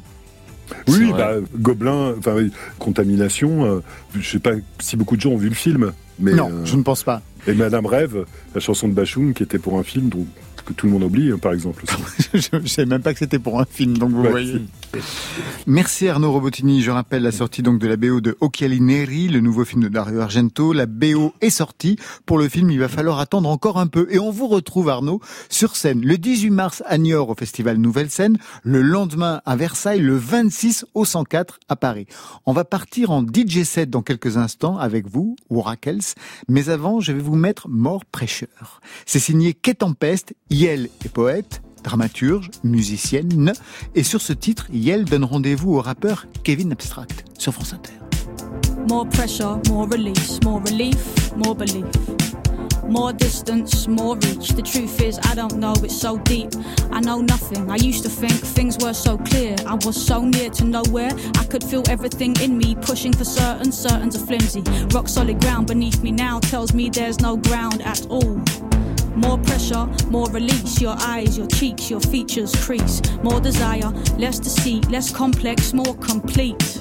Oui, 0.88 1.12
bah, 1.16 1.34
Gobelin, 1.56 2.14
enfin, 2.18 2.36
Contamination, 2.78 3.64
euh, 3.64 3.80
je 4.18 4.28
sais 4.28 4.38
pas 4.38 4.52
si 4.78 4.96
beaucoup 4.96 5.16
de 5.16 5.20
gens 5.20 5.30
ont 5.30 5.36
vu 5.36 5.48
le 5.48 5.54
film. 5.54 5.92
Mais 6.18 6.32
non, 6.32 6.50
euh, 6.50 6.64
je 6.64 6.76
ne 6.76 6.82
pense 6.82 7.02
pas. 7.02 7.22
Et 7.46 7.54
Madame 7.54 7.86
Rêve, 7.86 8.24
la 8.54 8.60
chanson 8.60 8.88
de 8.88 8.92
Bachoum, 8.92 9.32
qui 9.32 9.42
était 9.42 9.58
pour 9.58 9.78
un 9.78 9.82
film 9.82 10.08
dont 10.08 10.26
que 10.70 10.74
tout 10.74 10.86
le 10.86 10.92
monde 10.92 11.04
oublie, 11.04 11.32
par 11.38 11.52
exemple. 11.52 11.84
je 12.34 12.56
ne 12.56 12.66
savais 12.66 12.86
même 12.86 13.02
pas 13.02 13.12
que 13.12 13.18
c'était 13.18 13.38
pour 13.38 13.60
un 13.60 13.64
film, 13.64 13.98
donc 13.98 14.10
vous 14.10 14.22
voyez. 14.22 14.60
Merci 15.66 16.08
Arnaud 16.08 16.32
Robotini. 16.32 16.82
Je 16.82 16.90
rappelle 16.90 17.22
la 17.22 17.32
sortie 17.32 17.62
donc 17.62 17.78
de 17.78 17.86
la 17.86 17.96
BO 17.96 18.20
de 18.20 18.36
Occhiali 18.40 18.80
Neri, 18.80 19.28
le 19.28 19.40
nouveau 19.40 19.64
film 19.64 19.82
de 19.82 19.88
Dario 19.88 20.20
Argento. 20.20 20.72
La 20.72 20.86
BO 20.86 21.32
est 21.40 21.50
sortie. 21.50 21.96
Pour 22.26 22.38
le 22.38 22.48
film, 22.48 22.70
il 22.70 22.80
va 22.80 22.88
falloir 22.88 23.20
attendre 23.20 23.48
encore 23.48 23.78
un 23.78 23.86
peu. 23.86 24.08
Et 24.10 24.18
on 24.18 24.30
vous 24.30 24.48
retrouve 24.48 24.88
Arnaud 24.88 25.20
sur 25.48 25.76
scène 25.76 26.00
le 26.04 26.18
18 26.18 26.50
mars 26.50 26.82
à 26.86 26.98
Niort 26.98 27.28
au 27.30 27.34
festival 27.34 27.76
Nouvelle 27.76 28.10
Scène, 28.10 28.38
le 28.62 28.82
lendemain 28.82 29.42
à 29.46 29.56
Versailles, 29.56 30.00
le 30.00 30.16
26 30.16 30.86
au 30.94 31.04
104 31.04 31.60
à 31.68 31.76
Paris. 31.76 32.06
On 32.46 32.52
va 32.52 32.64
partir 32.64 33.10
en 33.10 33.22
DJ 33.22 33.62
set 33.62 33.90
dans 33.90 34.02
quelques 34.02 34.36
instants 34.36 34.78
avec 34.78 35.06
vous, 35.06 35.36
Oracles. 35.50 36.14
Mais 36.48 36.68
avant, 36.68 37.00
je 37.00 37.12
vais 37.12 37.20
vous 37.20 37.36
mettre 37.36 37.68
Mort 37.68 38.04
Prêcheur. 38.04 38.80
C'est 39.06 39.18
signé 39.18 39.54
Quai 39.54 39.74
Tempeste, 39.74 40.34
Yel 40.60 40.90
est 41.02 41.08
poète, 41.08 41.62
dramaturge, 41.82 42.50
musicienne, 42.64 43.54
et 43.94 44.02
sur 44.02 44.20
ce 44.20 44.34
titre, 44.34 44.66
Yel 44.70 45.06
donne 45.06 45.24
rendez-vous 45.24 45.72
au 45.72 45.80
rappeur 45.80 46.26
Kevin 46.44 46.70
Abstract 46.70 47.24
sur 47.38 47.54
France 47.54 47.72
Inter. 47.72 47.94
More 48.86 49.08
pressure, 49.08 49.58
more 49.70 49.88
release, 49.90 50.38
more 50.44 50.60
relief, 50.60 51.32
more 51.34 51.54
belief. 51.54 51.86
More 52.86 53.14
distance, 53.14 53.88
more 53.88 54.16
reach. 54.16 54.48
The 54.48 54.62
truth 54.62 55.00
is, 55.00 55.18
I 55.32 55.34
don't 55.34 55.56
know, 55.56 55.72
it's 55.82 55.98
so 55.98 56.18
deep. 56.24 56.50
I 56.92 57.00
know 57.00 57.22
nothing. 57.22 57.70
I 57.70 57.76
used 57.76 58.02
to 58.02 58.10
think 58.10 58.34
things 58.34 58.76
were 58.84 58.92
so 58.92 59.16
clear. 59.16 59.56
I 59.66 59.76
was 59.86 59.96
so 59.96 60.26
near 60.26 60.50
to 60.50 60.64
nowhere. 60.66 61.12
I 61.38 61.44
could 61.46 61.64
feel 61.64 61.84
everything 61.88 62.36
in 62.42 62.58
me 62.58 62.74
pushing 62.74 63.14
for 63.14 63.24
certain, 63.24 63.72
certain's 63.72 64.14
are 64.14 64.26
flimsy. 64.26 64.62
Rock 64.92 65.08
solid 65.08 65.40
ground 65.40 65.68
beneath 65.68 66.02
me 66.02 66.12
now 66.12 66.38
tells 66.38 66.74
me 66.74 66.90
there's 66.90 67.18
no 67.18 67.38
ground 67.38 67.80
at 67.80 68.04
all. 68.10 68.38
More 69.16 69.38
pressure, 69.38 69.86
more 70.10 70.28
release. 70.30 70.80
Your 70.80 70.96
eyes, 70.98 71.36
your 71.36 71.46
cheeks, 71.48 71.90
your 71.90 72.00
features 72.00 72.54
crease. 72.64 73.00
More 73.22 73.40
desire, 73.40 73.90
less 74.18 74.38
deceit, 74.38 74.90
less 74.90 75.10
complex, 75.10 75.72
more 75.72 75.94
complete. 75.96 76.80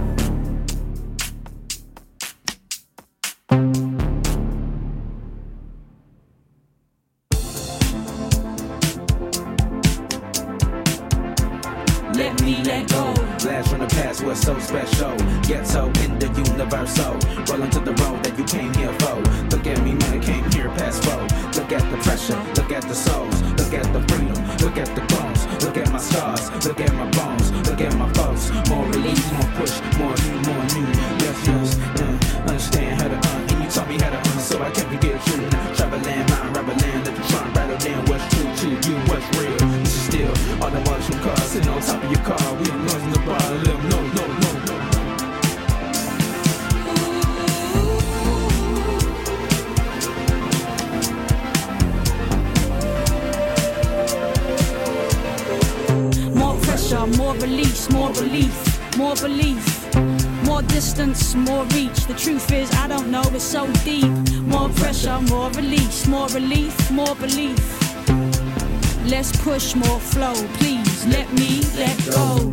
Push, 69.43 69.75
more 69.75 69.99
flow. 69.99 70.33
Please 70.59 71.05
let 71.07 71.31
me 71.33 71.61
let 71.77 71.97
go. 72.09 72.51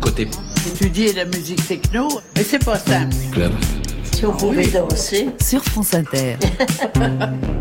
Côté 0.00 0.28
étudier 0.66 1.12
la 1.12 1.24
musique 1.26 1.66
techno, 1.66 2.08
mais 2.36 2.42
c'est 2.42 2.64
pas 2.64 2.78
simple. 2.78 3.14
club. 3.32 3.52
Si 4.12 4.24
on 4.26 4.32
pouvait 4.32 4.66
danser. 4.66 5.28
Sur 5.42 5.62
France 5.64 5.94
Inter. 5.94 6.36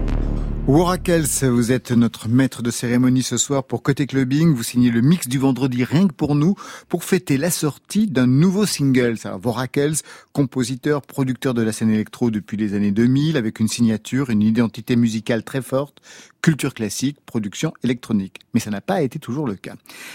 Oracles, 0.71 1.25
vous 1.47 1.71
êtes 1.71 1.89
notre 1.89 2.29
maître 2.29 2.61
de 2.61 2.69
cérémonie 2.69 3.23
ce 3.23 3.37
soir 3.37 3.63
pour 3.63 3.81
Côté 3.81 4.05
Clubbing. 4.05 4.53
Vous 4.53 4.61
signez 4.61 4.91
le 4.91 5.01
mix 5.01 5.27
du 5.27 5.39
vendredi 5.39 5.83
rien 5.83 6.07
que 6.07 6.13
pour 6.13 6.35
nous 6.35 6.53
pour 6.87 7.03
fêter 7.03 7.37
la 7.37 7.49
sortie 7.49 8.05
d'un 8.05 8.27
nouveau 8.27 8.67
single. 8.67 9.17
Ça, 9.17 9.35
Voracels, 9.35 9.95
compositeur, 10.31 11.01
producteur 11.01 11.55
de 11.55 11.63
la 11.63 11.71
scène 11.71 11.89
électro 11.89 12.29
depuis 12.29 12.55
les 12.55 12.75
années 12.75 12.91
2000 12.91 13.35
avec 13.35 13.59
une 13.59 13.67
signature, 13.67 14.29
une 14.29 14.43
identité 14.43 14.95
musicale 14.95 15.43
très 15.43 15.63
forte, 15.63 16.03
culture 16.41 16.73
classique, 16.73 17.17
production 17.25 17.73
électronique. 17.83 18.37
Mais 18.53 18.59
ça 18.59 18.69
n'a 18.71 18.81
pas 18.81 19.01
été 19.01 19.19
toujours 19.19 19.45
le 19.47 19.55
cas. 19.55 19.73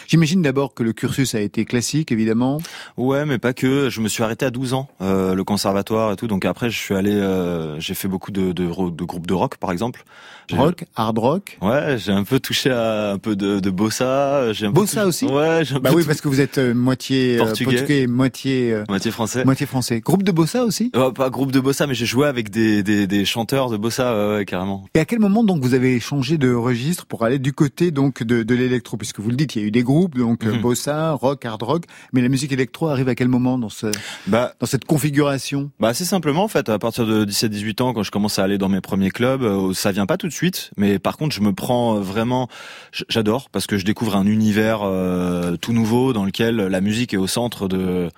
J'imagine 0.08 0.42
d'abord 0.42 0.74
que 0.74 0.82
le 0.82 0.92
cursus 0.92 1.34
a 1.34 1.40
été 1.40 1.64
classique, 1.64 2.10
évidemment. 2.12 2.58
Ouais, 2.96 3.24
mais 3.26 3.38
pas 3.38 3.52
que. 3.52 3.90
Je 3.90 4.00
me 4.00 4.08
suis 4.08 4.22
arrêté 4.22 4.44
à 4.46 4.50
12 4.50 4.74
ans, 4.74 4.88
euh, 5.00 5.34
le 5.34 5.44
conservatoire 5.44 6.12
et 6.12 6.16
tout. 6.16 6.26
Donc 6.26 6.44
après, 6.44 6.70
je 6.70 6.78
suis 6.78 6.94
allé, 6.94 7.12
euh, 7.12 7.78
j'ai 7.80 7.94
fait 7.94 8.08
beaucoup 8.08 8.30
de, 8.32 8.52
de, 8.52 8.64
de 8.64 9.04
groupes 9.04 9.26
de 9.26 9.34
rock, 9.34 9.56
par 9.58 9.70
exemple. 9.72 10.04
Rock, 10.52 10.84
hard 10.96 11.18
rock. 11.18 11.58
Ouais, 11.62 11.96
j'ai 11.98 12.12
un 12.12 12.24
peu 12.24 12.38
touché 12.38 12.70
à 12.70 13.12
un 13.12 13.18
peu 13.18 13.34
de, 13.34 13.60
de 13.60 13.70
bossa. 13.70 14.52
J'ai 14.52 14.66
un 14.66 14.72
peu 14.72 14.80
Bossa 14.80 15.04
touché- 15.04 15.08
aussi? 15.08 15.26
Ouais, 15.26 15.62
un 15.72 15.78
Bah 15.80 15.90
peu 15.90 15.96
oui, 15.96 16.04
parce 16.06 16.20
que 16.20 16.28
vous 16.28 16.40
êtes 16.40 16.58
euh, 16.58 16.74
moitié 16.74 17.38
Portugais. 17.38 17.76
portugais, 17.78 18.06
moitié 18.06 18.82
moitié 18.88 19.10
français. 19.10 19.44
moitié 19.44 19.64
français. 19.66 20.00
Groupe 20.00 20.22
de 20.22 20.32
bossa 20.32 20.64
aussi? 20.64 20.90
Euh, 20.96 21.10
pas 21.12 21.30
groupe 21.30 21.50
de 21.52 21.60
bossa, 21.60 21.87
mais 21.87 21.94
j'ai 21.94 22.04
joué 22.04 22.26
avec 22.26 22.50
des, 22.50 22.82
des, 22.82 23.06
des 23.06 23.24
chanteurs 23.24 23.70
de 23.70 23.78
bossa, 23.78 24.14
ouais, 24.14 24.34
ouais, 24.37 24.44
carrément. 24.44 24.84
Et 24.94 24.98
à 25.00 25.06
quel 25.06 25.18
moment 25.18 25.44
donc 25.44 25.62
vous 25.62 25.72
avez 25.72 25.98
changé 26.14 26.38
de 26.38 26.55
registre 26.55 27.07
pour 27.07 27.24
aller 27.24 27.38
du 27.40 27.53
côté 27.53 27.90
donc 27.90 28.22
de, 28.22 28.42
de 28.44 28.55
l'électro 28.55 28.96
puisque 28.96 29.18
vous 29.18 29.31
le 29.31 29.37
dites, 29.37 29.57
il 29.57 29.62
y 29.62 29.64
a 29.64 29.66
eu 29.66 29.70
des 29.72 29.83
groupes 29.83 30.16
donc 30.16 30.44
Mhm. 30.44 30.61
bossa, 30.61 31.12
rock, 31.12 31.44
hard 31.44 31.62
rock, 31.62 31.85
mais 32.12 32.22
la 32.22 32.29
musique 32.29 32.53
électro 32.53 32.88
arrive 32.88 33.09
à 33.09 33.14
quel 33.16 33.27
moment 33.29 33.59
dans 33.59 33.68
ce 33.68 33.87
Bah, 34.29 34.53
dans 34.61 34.66
cette 34.66 34.85
configuration? 34.85 35.70
Bah 35.81 35.88
assez 35.88 36.05
simplement 36.05 36.44
en 36.44 36.48
fait, 36.48 36.68
à 36.68 36.79
partir 36.79 37.05
de 37.07 37.24
17-18 37.24 37.81
ans, 37.83 37.92
quand 37.94 38.05
je 38.05 38.12
commence 38.12 38.38
à 38.38 38.44
aller 38.44 38.59
dans 38.59 38.68
mes 38.68 38.81
premiers 38.81 39.11
clubs, 39.11 39.42
euh, 39.42 39.72
ça 39.74 39.90
vient 39.90 40.07
pas 40.07 40.16
tout 40.16 40.29
de 40.29 40.33
suite, 40.33 40.70
mais 40.77 40.98
par 41.00 41.16
contre 41.16 41.35
je 41.35 41.40
me 41.40 41.53
prends 41.53 41.96
euh, 41.96 42.00
vraiment, 42.00 42.48
j'adore 43.09 43.50
parce 43.50 43.66
que 43.66 43.77
je 43.77 43.85
découvre 43.85 44.14
un 44.16 44.27
univers 44.27 44.81
euh, 44.83 45.57
tout 45.57 45.72
nouveau 45.72 46.12
dans 46.12 46.24
lequel 46.24 46.57
la 46.57 46.81
musique 46.81 47.12
est 47.12 47.16
au 47.18 47.27
centre 47.27 47.66
de 47.66 48.09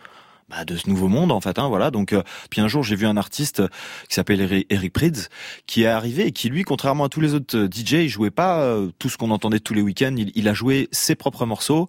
bah, 0.48 0.64
de 0.64 0.76
ce 0.76 0.88
nouveau 0.88 1.08
monde 1.08 1.32
en 1.32 1.40
fait. 1.40 1.58
Hein, 1.58 1.68
voilà. 1.68 1.90
Donc, 1.90 2.12
euh, 2.12 2.22
puis 2.50 2.60
un 2.60 2.68
jour, 2.68 2.82
j'ai 2.82 2.96
vu 2.96 3.06
un 3.06 3.16
artiste 3.16 3.62
qui 4.08 4.14
s'appelle 4.14 4.64
Eric 4.70 4.92
Prydz 4.92 5.28
qui 5.66 5.82
est 5.82 5.86
arrivé 5.86 6.26
et 6.28 6.32
qui 6.32 6.48
lui, 6.48 6.62
contrairement 6.62 7.04
à 7.04 7.08
tous 7.08 7.20
les 7.20 7.34
autres 7.34 7.56
euh, 7.56 7.68
DJ, 7.68 8.04
il 8.04 8.08
jouait 8.08 8.30
pas 8.30 8.60
euh, 8.60 8.90
tout 8.98 9.08
ce 9.08 9.16
qu'on 9.16 9.30
entendait 9.30 9.60
tous 9.60 9.74
les 9.74 9.82
week-ends. 9.82 10.14
Il, 10.16 10.30
il 10.34 10.48
a 10.48 10.54
joué 10.54 10.88
ses 10.92 11.16
propres 11.16 11.46
morceaux 11.46 11.88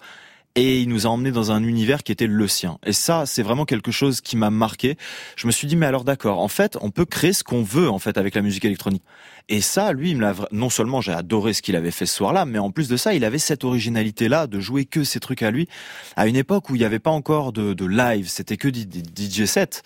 et 0.58 0.82
il 0.82 0.90
nous 0.90 1.06
a 1.06 1.10
emmené 1.12 1.30
dans 1.30 1.52
un 1.52 1.64
univers 1.64 2.02
qui 2.02 2.12
était 2.12 2.26
le 2.26 2.48
sien. 2.48 2.80
Et 2.84 2.92
ça, 2.92 3.28
c'est 3.28 3.44
vraiment 3.44 3.66
quelque 3.66 3.92
chose 3.92 4.22
qui 4.22 4.36
m'a 4.36 4.50
marqué. 4.50 4.98
Je 5.36 5.46
me 5.46 5.52
suis 5.52 5.68
dit, 5.68 5.76
mais 5.76 5.86
alors 5.86 6.04
d'accord, 6.04 6.40
en 6.40 6.48
fait, 6.48 6.80
on 6.82 6.90
peut 6.90 7.06
créer 7.06 7.32
ce 7.32 7.44
qu'on 7.44 7.62
veut 7.62 7.88
en 7.88 8.00
fait 8.00 8.18
avec 8.18 8.34
la 8.34 8.42
musique 8.42 8.66
électronique. 8.66 9.04
Et 9.50 9.62
ça, 9.62 9.94
lui, 9.94 10.18
non 10.52 10.70
seulement 10.72 11.00
j'ai 11.00 11.14
adoré 11.14 11.54
ce 11.54 11.62
qu'il 11.62 11.76
avait 11.76 11.92
fait 11.92 12.08
ce 12.08 12.16
soir-là, 12.16 12.46
mais 12.46 12.58
en 12.58 12.72
plus 12.72 12.90
de 12.90 12.98
ça, 12.98 13.14
il 13.14 13.24
avait 13.24 13.38
cette 13.38 13.64
originalité-là 13.64 14.48
de 14.48 14.60
jouer 14.60 14.86
que 14.86 15.04
ces 15.04 15.20
trucs 15.20 15.44
à 15.44 15.52
lui 15.52 15.70
à 16.16 16.28
une 16.28 16.36
époque 16.36 16.72
où 16.72 16.76
il 16.76 16.80
n'y 16.80 16.86
avait 16.86 17.00
pas 17.00 17.12
encore 17.12 17.54
de, 17.54 17.74
de 17.74 17.86
live, 17.86 18.28
c'était 18.28 18.58
que 18.58 18.68
des 18.68 18.84
DJ 18.84 19.46
sets. 19.46 19.84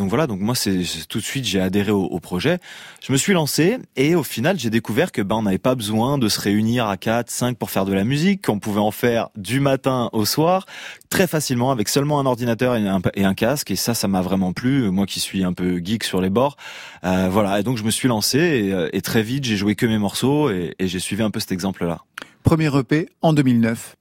Donc 0.00 0.08
voilà, 0.08 0.26
donc 0.26 0.40
moi 0.40 0.54
c'est 0.54 0.82
tout 1.10 1.18
de 1.18 1.24
suite 1.24 1.44
j'ai 1.44 1.60
adhéré 1.60 1.90
au, 1.90 2.04
au, 2.04 2.20
projet. 2.20 2.58
Je 3.02 3.12
me 3.12 3.18
suis 3.18 3.34
lancé 3.34 3.76
et 3.96 4.14
au 4.14 4.22
final 4.22 4.58
j'ai 4.58 4.70
découvert 4.70 5.12
que 5.12 5.20
ben 5.20 5.36
on 5.36 5.42
n'avait 5.42 5.58
pas 5.58 5.74
besoin 5.74 6.16
de 6.16 6.26
se 6.30 6.40
réunir 6.40 6.86
à 6.86 6.96
4, 6.96 7.28
5 7.28 7.58
pour 7.58 7.70
faire 7.70 7.84
de 7.84 7.92
la 7.92 8.02
musique, 8.02 8.46
qu'on 8.46 8.58
pouvait 8.58 8.80
en 8.80 8.92
faire 8.92 9.28
du 9.36 9.60
matin 9.60 10.08
au 10.14 10.24
soir 10.24 10.64
très 11.10 11.26
facilement 11.26 11.70
avec 11.70 11.90
seulement 11.90 12.18
un 12.18 12.24
ordinateur 12.24 12.76
et 12.76 13.24
un, 13.24 13.34
casque 13.34 13.70
et 13.72 13.76
ça 13.76 13.92
ça 13.92 14.08
m'a 14.08 14.22
vraiment 14.22 14.54
plu. 14.54 14.90
Moi 14.90 15.04
qui 15.04 15.20
suis 15.20 15.44
un 15.44 15.52
peu 15.52 15.82
geek 15.84 16.02
sur 16.04 16.22
les 16.22 16.30
bords, 16.30 16.56
euh, 17.04 17.28
voilà 17.30 17.60
et 17.60 17.62
donc 17.62 17.76
je 17.76 17.84
me 17.84 17.90
suis 17.90 18.08
lancé 18.08 18.38
et, 18.38 18.72
euh, 18.72 18.88
et 18.94 19.02
très 19.02 19.22
vite 19.22 19.44
j'ai 19.44 19.58
joué 19.58 19.74
que 19.74 19.84
mes 19.84 19.98
morceaux 19.98 20.48
et, 20.48 20.76
et 20.78 20.88
j'ai 20.88 20.98
suivi 20.98 21.22
un 21.22 21.30
peu 21.30 21.40
cet 21.40 21.52
exemple 21.52 21.84
là. 21.84 21.98
Premier 22.42 22.74
EP 22.74 23.10
en 23.20 23.34
2009. 23.34 23.96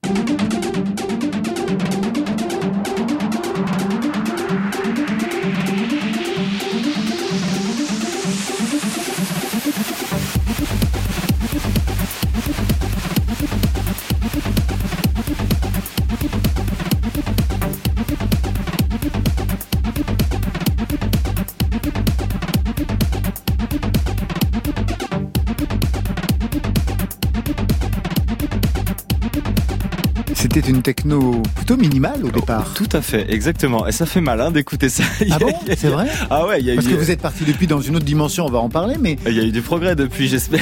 Une 30.80 30.84
techno 30.84 31.42
plutôt 31.56 31.76
minimale 31.76 32.24
au 32.24 32.32
départ. 32.32 32.74
Tout 32.74 32.88
à 32.94 33.02
fait, 33.02 33.30
exactement. 33.30 33.86
Et 33.86 33.92
ça 33.92 34.06
fait 34.06 34.22
malin 34.22 34.50
d'écouter 34.50 34.88
ça. 34.88 35.04
Ah 35.30 35.38
bon 35.38 35.52
C'est 35.78 35.90
vrai 35.90 36.08
Ah 36.30 36.48
ouais, 36.48 36.62
il 36.62 36.68
y 36.68 36.72
a 36.72 36.76
Parce 36.76 36.88
eu... 36.88 36.92
que 36.92 36.96
vous 36.96 37.12
êtes 37.12 37.22
parti 37.22 37.44
depuis 37.44 37.68
dans 37.68 37.82
une 37.82 37.98
autre 37.98 38.06
dimension, 38.06 38.46
on 38.46 38.50
va 38.50 38.60
en 38.60 38.70
parler, 38.70 38.96
mais... 38.98 39.18
Il 39.28 39.34
y 39.34 39.42
a 39.42 39.44
eu 39.44 39.52
du 39.52 39.62
progrès 39.62 39.98
depuis, 39.98 40.30
j'espère. 40.30 40.62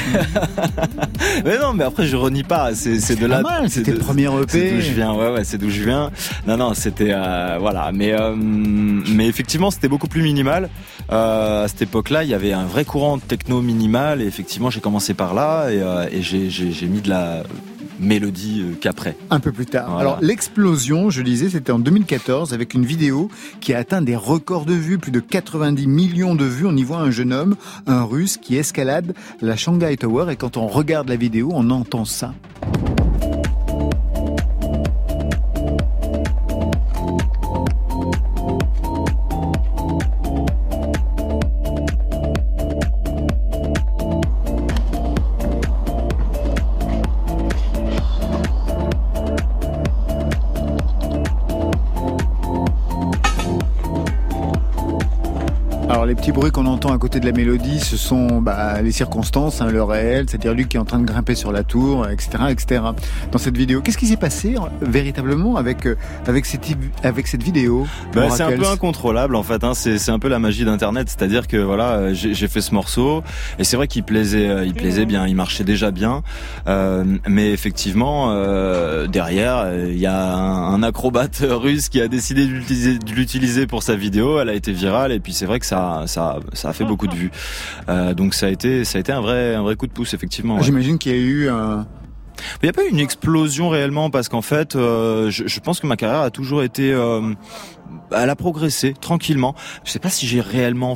mais 1.44 1.56
non, 1.58 1.72
mais 1.72 1.84
après 1.84 2.06
je 2.06 2.16
renie 2.16 2.42
pas. 2.42 2.74
C'est 2.74 3.14
de 3.14 3.26
là. 3.26 3.42
C'était 3.68 3.92
le 3.92 3.98
premier 3.98 4.24
EP. 4.24 4.48
C'est 4.48 4.70
d'où 4.72 4.80
je 4.80 4.92
viens. 4.92 5.14
Ouais, 5.14 5.30
ouais, 5.30 5.44
c'est 5.44 5.58
d'où 5.58 5.70
je 5.70 5.84
viens. 5.84 6.10
Non, 6.48 6.56
non, 6.56 6.74
c'était 6.74 7.12
euh, 7.12 7.58
voilà. 7.60 7.92
Mais 7.94 8.12
euh, 8.12 8.34
mais 8.36 9.28
effectivement, 9.28 9.70
c'était 9.70 9.88
beaucoup 9.88 10.08
plus 10.08 10.22
minimal. 10.22 10.68
Euh, 11.12 11.64
à 11.64 11.68
cette 11.68 11.82
époque-là, 11.82 12.24
il 12.24 12.30
y 12.30 12.34
avait 12.34 12.52
un 12.52 12.64
vrai 12.64 12.84
courant 12.84 13.18
techno 13.18 13.62
minimal. 13.62 14.20
Et 14.20 14.26
effectivement, 14.26 14.70
j'ai 14.70 14.80
commencé 14.80 15.14
par 15.14 15.32
là 15.34 15.68
et, 15.70 16.16
et 16.16 16.22
j'ai 16.22 16.88
mis 16.88 17.02
de 17.02 17.08
la 17.08 17.44
mélodie 18.00 18.64
qu'après. 18.80 19.16
Un 19.30 19.40
peu 19.40 19.52
plus 19.52 19.66
tard. 19.66 19.90
Voilà. 19.90 20.00
Alors 20.00 20.18
l'explosion, 20.20 21.10
je 21.10 21.22
disais, 21.22 21.50
c'était 21.50 21.72
en 21.72 21.78
2014 21.78 22.54
avec 22.54 22.74
une 22.74 22.84
vidéo 22.84 23.30
qui 23.60 23.74
a 23.74 23.78
atteint 23.78 24.02
des 24.02 24.16
records 24.16 24.64
de 24.64 24.74
vues, 24.74 24.98
plus 24.98 25.12
de 25.12 25.20
90 25.20 25.86
millions 25.86 26.34
de 26.34 26.44
vues. 26.44 26.66
On 26.66 26.76
y 26.76 26.82
voit 26.82 26.98
un 26.98 27.10
jeune 27.10 27.32
homme, 27.32 27.56
un 27.86 28.02
russe, 28.02 28.36
qui 28.36 28.56
escalade 28.56 29.14
la 29.40 29.56
Shanghai 29.56 29.96
Tower 29.96 30.32
et 30.32 30.36
quand 30.36 30.56
on 30.56 30.66
regarde 30.66 31.08
la 31.08 31.16
vidéo, 31.16 31.50
on 31.52 31.70
entend 31.70 32.04
ça. 32.04 32.34
Petits 56.28 56.38
bruits 56.38 56.50
qu'on 56.50 56.66
entend 56.66 56.92
à 56.92 56.98
côté 56.98 57.20
de 57.20 57.26
la 57.26 57.32
mélodie, 57.32 57.80
ce 57.80 57.96
sont 57.96 58.42
bah, 58.42 58.82
les 58.82 58.92
circonstances, 58.92 59.62
hein, 59.62 59.68
le 59.70 59.82
réel, 59.82 60.26
c'est-à-dire 60.28 60.52
lui 60.52 60.66
qui 60.66 60.76
est 60.76 60.80
en 60.80 60.84
train 60.84 60.98
de 60.98 61.06
grimper 61.06 61.34
sur 61.34 61.52
la 61.52 61.62
tour, 61.62 62.06
etc., 62.08 62.28
etc. 62.50 62.82
Dans 63.32 63.38
cette 63.38 63.56
vidéo, 63.56 63.80
qu'est-ce 63.80 63.96
qui 63.96 64.06
s'est 64.06 64.18
passé 64.18 64.56
véritablement 64.82 65.56
avec 65.56 65.86
euh, 65.86 65.96
avec 66.26 66.44
cette 66.44 66.66
avec 67.02 67.28
cette 67.28 67.42
vidéo 67.42 67.86
bah, 68.14 68.28
C'est 68.30 68.42
un 68.42 68.52
peu 68.52 68.66
incontrôlable 68.66 69.36
en 69.36 69.42
fait. 69.42 69.64
Hein. 69.64 69.72
C'est 69.74 70.10
un 70.10 70.18
peu 70.18 70.28
la 70.28 70.38
magie 70.38 70.66
d'Internet, 70.66 71.08
c'est-à-dire 71.08 71.46
que 71.46 71.56
voilà, 71.56 72.12
j'ai 72.12 72.48
fait 72.48 72.60
ce 72.60 72.74
morceau 72.74 73.22
et 73.58 73.64
c'est 73.64 73.76
vrai 73.76 73.86
qu'il 73.88 74.02
plaisait, 74.02 74.66
il 74.66 74.74
plaisait 74.74 75.06
bien, 75.06 75.26
il 75.26 75.34
marchait 75.34 75.64
déjà 75.64 75.90
bien, 75.90 76.22
euh, 76.66 77.04
mais 77.26 77.52
effectivement 77.52 78.32
euh, 78.32 79.06
derrière 79.06 79.72
il 79.88 79.98
y 79.98 80.06
a 80.06 80.34
un, 80.34 80.74
un, 80.74 80.82
acrobate 80.82 81.38
russe 81.48 81.88
qui 81.88 82.02
a 82.02 82.08
décidé 82.08 82.46
de 82.46 83.12
l'utiliser 83.12 83.66
pour 83.66 83.82
sa 83.82 83.94
vidéo. 83.94 84.40
Elle 84.40 84.50
a 84.50 84.54
été 84.54 84.72
virale 84.72 85.12
et 85.12 85.20
puis 85.20 85.32
c'est 85.32 85.46
vrai 85.46 85.58
que 85.58 85.66
ça 85.66 86.02
ça, 86.06 86.17
ça 86.52 86.68
a 86.68 86.72
fait 86.72 86.84
beaucoup 86.84 87.06
de 87.06 87.14
vues. 87.14 87.30
Euh, 87.88 88.14
donc 88.14 88.34
ça 88.34 88.46
a 88.46 88.48
été, 88.50 88.84
ça 88.84 88.98
a 88.98 89.00
été 89.00 89.12
un 89.12 89.20
vrai, 89.20 89.54
un 89.54 89.62
vrai 89.62 89.76
coup 89.76 89.86
de 89.86 89.92
pouce 89.92 90.14
effectivement. 90.14 90.56
Ouais. 90.56 90.62
J'imagine 90.62 90.98
qu'il 90.98 91.12
y 91.12 91.14
a 91.14 91.18
eu 91.18 91.48
un. 91.48 91.86
Il 92.62 92.66
n'y 92.66 92.68
a 92.68 92.72
pas 92.72 92.84
eu 92.84 92.88
une 92.88 93.00
explosion 93.00 93.68
réellement 93.68 94.10
parce 94.10 94.28
qu'en 94.28 94.42
fait, 94.42 94.76
euh, 94.76 95.28
je, 95.28 95.48
je, 95.48 95.60
pense 95.60 95.80
que 95.80 95.88
ma 95.88 95.96
carrière 95.96 96.20
a 96.20 96.30
toujours 96.30 96.62
été, 96.62 96.92
euh, 96.92 97.34
elle 98.12 98.30
a 98.30 98.36
progressé 98.36 98.94
tranquillement. 98.98 99.56
Je 99.84 99.90
sais 99.90 99.98
pas 99.98 100.08
si 100.08 100.24
j'ai 100.26 100.40
réellement 100.40 100.94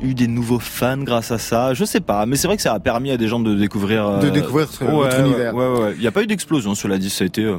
eu 0.00 0.14
des 0.14 0.28
nouveaux 0.28 0.60
fans 0.60 0.98
grâce 0.98 1.32
à 1.32 1.38
ça. 1.38 1.74
Je 1.74 1.84
sais 1.84 2.00
pas, 2.00 2.24
mais 2.26 2.36
c'est 2.36 2.46
vrai 2.46 2.56
que 2.56 2.62
ça 2.62 2.72
a 2.72 2.78
permis 2.78 3.10
à 3.10 3.16
des 3.16 3.26
gens 3.26 3.40
de 3.40 3.54
découvrir, 3.54 4.06
euh... 4.06 4.20
de 4.20 4.30
découvrir 4.30 4.68
ouais, 4.80 4.90
votre 4.90 5.20
univers. 5.20 5.54
Ouais, 5.54 5.68
ouais, 5.68 5.92
Il 5.96 6.00
n'y 6.00 6.06
a 6.06 6.12
pas 6.12 6.22
eu 6.22 6.28
d'explosion, 6.28 6.76
cela 6.76 6.98
dit, 6.98 7.10
ça 7.10 7.24
a 7.24 7.26
été. 7.26 7.52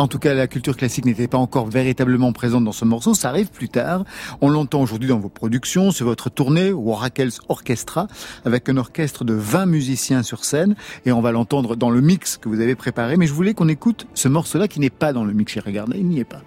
En 0.00 0.08
tout 0.08 0.18
cas, 0.18 0.32
la 0.32 0.46
culture 0.46 0.78
classique 0.78 1.04
n'était 1.04 1.28
pas 1.28 1.36
encore 1.36 1.66
véritablement 1.66 2.32
présente 2.32 2.64
dans 2.64 2.72
ce 2.72 2.86
morceau. 2.86 3.12
Ça 3.12 3.28
arrive 3.28 3.50
plus 3.50 3.68
tard. 3.68 4.04
On 4.40 4.48
l'entend 4.48 4.80
aujourd'hui 4.80 5.10
dans 5.10 5.18
vos 5.18 5.28
productions, 5.28 5.90
sur 5.90 6.06
votre 6.06 6.30
tournée 6.30 6.72
Oracles 6.72 7.28
Orchestra, 7.50 8.08
avec 8.46 8.70
un 8.70 8.78
orchestre 8.78 9.24
de 9.24 9.34
20 9.34 9.66
musiciens 9.66 10.22
sur 10.22 10.46
scène. 10.46 10.74
Et 11.04 11.12
on 11.12 11.20
va 11.20 11.32
l'entendre 11.32 11.76
dans 11.76 11.90
le 11.90 12.00
mix 12.00 12.38
que 12.38 12.48
vous 12.48 12.60
avez 12.60 12.76
préparé. 12.76 13.18
Mais 13.18 13.26
je 13.26 13.34
voulais 13.34 13.52
qu'on 13.52 13.68
écoute 13.68 14.06
ce 14.14 14.28
morceau-là 14.28 14.68
qui 14.68 14.80
n'est 14.80 14.88
pas 14.88 15.12
dans 15.12 15.24
le 15.24 15.34
mix. 15.34 15.52
J'ai 15.52 15.60
regardé, 15.60 15.98
il 15.98 16.06
n'y 16.06 16.20
est 16.20 16.24
pas. 16.24 16.40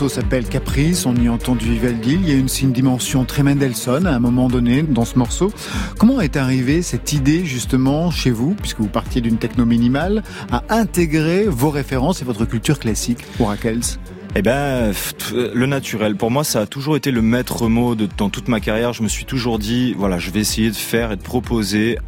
Morceau 0.00 0.20
s'appelle 0.20 0.46
Caprice, 0.46 1.06
on 1.06 1.16
y 1.16 1.28
entend 1.28 1.56
du 1.56 1.72
Vivaldi, 1.72 2.14
il 2.22 2.28
y 2.28 2.30
a 2.30 2.36
une, 2.36 2.46
une 2.62 2.70
dimension 2.70 3.24
très 3.24 3.42
Mendelssohn 3.42 4.06
à 4.06 4.14
un 4.14 4.20
moment 4.20 4.46
donné 4.46 4.82
dans 4.82 5.04
ce 5.04 5.18
morceau. 5.18 5.52
Comment 5.98 6.20
est 6.20 6.36
arrivée 6.36 6.82
cette 6.82 7.12
idée 7.12 7.44
justement 7.44 8.12
chez 8.12 8.30
vous, 8.30 8.54
puisque 8.54 8.78
vous 8.78 8.86
partiez 8.86 9.20
d'une 9.20 9.38
techno 9.38 9.64
minimale, 9.64 10.22
à 10.52 10.62
intégrer 10.68 11.46
vos 11.48 11.70
références 11.70 12.22
et 12.22 12.24
votre 12.24 12.44
culture 12.44 12.78
classique 12.78 13.24
pour 13.36 13.52
eh 14.36 14.42
ben, 14.42 14.92
le 15.32 15.66
naturel. 15.66 16.14
Pour 16.14 16.30
moi, 16.30 16.44
ça 16.44 16.60
a 16.60 16.66
toujours 16.66 16.96
été 16.96 17.10
le 17.10 17.22
maître 17.22 17.66
mot 17.66 17.96
dans 17.96 18.28
toute 18.28 18.46
ma 18.46 18.60
carrière. 18.60 18.92
Je 18.92 19.02
me 19.02 19.08
suis 19.08 19.24
toujours 19.24 19.58
dit, 19.58 19.94
voilà, 19.94 20.20
je 20.20 20.30
vais 20.30 20.38
essayer 20.38 20.70
de 20.70 20.76
faire 20.76 21.10
et 21.10 21.16
de 21.16 21.22
proposer 21.22 21.98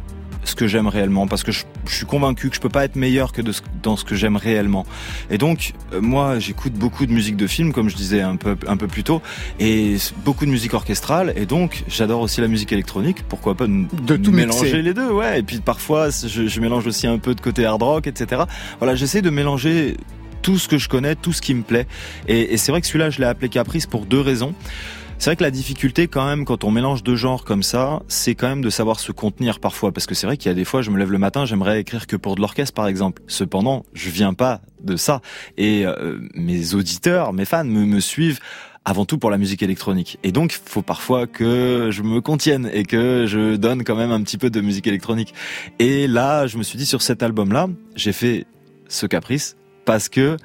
ce 0.43 0.55
que 0.55 0.67
j'aime 0.67 0.87
réellement 0.87 1.27
parce 1.27 1.43
que 1.43 1.51
je, 1.51 1.63
suis 1.87 2.05
convaincu 2.05 2.49
que 2.49 2.55
je 2.55 2.61
peux 2.61 2.69
pas 2.69 2.85
être 2.85 2.95
meilleur 2.95 3.31
que 3.31 3.41
de 3.41 3.51
dans 3.83 3.95
ce 3.95 4.05
que 4.05 4.15
j'aime 4.15 4.35
réellement. 4.35 4.85
Et 5.29 5.37
donc 5.37 5.73
euh, 5.93 6.01
moi 6.01 6.39
j'écoute 6.39 6.73
beaucoup 6.73 7.05
de 7.05 7.11
musique 7.11 7.37
de 7.37 7.47
film 7.47 7.73
comme 7.73 7.89
je 7.89 7.95
disais 7.95 8.21
un 8.21 8.35
peu 8.35 8.55
un 8.67 8.77
peu 8.77 8.87
plus 8.87 9.03
tôt 9.03 9.21
et 9.59 9.97
beaucoup 10.25 10.45
de 10.45 10.51
musique 10.51 10.73
orchestrale 10.73 11.33
et 11.35 11.45
donc 11.45 11.83
j'adore 11.87 12.21
aussi 12.21 12.41
la 12.41 12.47
musique 12.47 12.71
électronique. 12.71 13.23
Pourquoi 13.27 13.55
pas 13.55 13.67
de 13.67 14.17
tout 14.17 14.31
mélanger 14.31 14.81
les 14.81 14.93
deux 14.93 15.11
ouais 15.11 15.39
et 15.39 15.43
puis 15.43 15.59
parfois 15.59 16.09
je, 16.09 16.47
je 16.47 16.61
mélange 16.61 16.87
aussi 16.87 17.07
un 17.07 17.17
peu 17.17 17.35
de 17.35 17.41
côté 17.41 17.65
hard 17.65 17.83
rock 17.83 18.07
etc. 18.07 18.43
Voilà 18.79 18.95
j'essaie 18.95 19.21
de 19.21 19.29
mélanger 19.29 19.97
tout 20.41 20.57
ce 20.57 20.67
que 20.67 20.77
je 20.77 20.89
connais, 20.89 21.15
tout 21.15 21.33
ce 21.33 21.41
qui 21.41 21.53
me 21.53 21.61
plaît. 21.61 21.85
Et, 22.27 22.53
et 22.53 22.57
c'est 22.57 22.71
vrai 22.71 22.81
que 22.81 22.87
celui-là, 22.87 23.09
je 23.09 23.19
l'ai 23.19 23.27
appelé 23.27 23.47
Caprice 23.47 23.85
pour 23.85 24.05
deux 24.05 24.21
raisons. 24.21 24.53
C'est 25.21 25.29
vrai 25.29 25.35
que 25.35 25.43
la 25.43 25.51
difficulté 25.51 26.07
quand 26.07 26.25
même 26.25 26.45
quand 26.45 26.63
on 26.63 26.71
mélange 26.71 27.03
deux 27.03 27.15
genres 27.15 27.45
comme 27.45 27.61
ça, 27.61 28.01
c'est 28.07 28.33
quand 28.33 28.47
même 28.47 28.63
de 28.63 28.71
savoir 28.71 28.99
se 28.99 29.11
contenir 29.11 29.59
parfois 29.59 29.91
parce 29.91 30.07
que 30.07 30.15
c'est 30.15 30.25
vrai 30.25 30.35
qu'il 30.35 30.49
y 30.49 30.51
a 30.51 30.55
des 30.55 30.65
fois 30.65 30.81
je 30.81 30.89
me 30.89 30.97
lève 30.97 31.11
le 31.11 31.19
matin, 31.19 31.45
j'aimerais 31.45 31.79
écrire 31.79 32.07
que 32.07 32.15
pour 32.15 32.33
de 32.33 32.41
l'orchestre 32.41 32.73
par 32.73 32.87
exemple. 32.87 33.21
Cependant, 33.27 33.85
je 33.93 34.09
viens 34.09 34.33
pas 34.33 34.61
de 34.83 34.95
ça 34.95 35.21
et 35.59 35.85
euh, 35.85 36.17
mes 36.33 36.73
auditeurs, 36.73 37.33
mes 37.33 37.45
fans 37.45 37.63
me, 37.63 37.85
me 37.85 37.99
suivent 37.99 38.39
avant 38.83 39.05
tout 39.05 39.19
pour 39.19 39.29
la 39.29 39.37
musique 39.37 39.61
électronique. 39.61 40.17
Et 40.23 40.31
donc, 40.31 40.59
faut 40.65 40.81
parfois 40.81 41.27
que 41.27 41.89
je 41.91 42.01
me 42.01 42.19
contienne 42.19 42.67
et 42.73 42.83
que 42.83 43.27
je 43.27 43.57
donne 43.57 43.83
quand 43.83 43.95
même 43.95 44.11
un 44.11 44.23
petit 44.23 44.39
peu 44.39 44.49
de 44.49 44.59
musique 44.59 44.87
électronique. 44.87 45.35
Et 45.77 46.07
là, 46.07 46.47
je 46.47 46.57
me 46.57 46.63
suis 46.63 46.79
dit 46.79 46.85
sur 46.87 47.03
cet 47.03 47.21
album-là, 47.21 47.67
j'ai 47.95 48.11
fait 48.11 48.47
ce 48.87 49.05
caprice 49.05 49.55
parce 49.85 50.09
que 50.09 50.37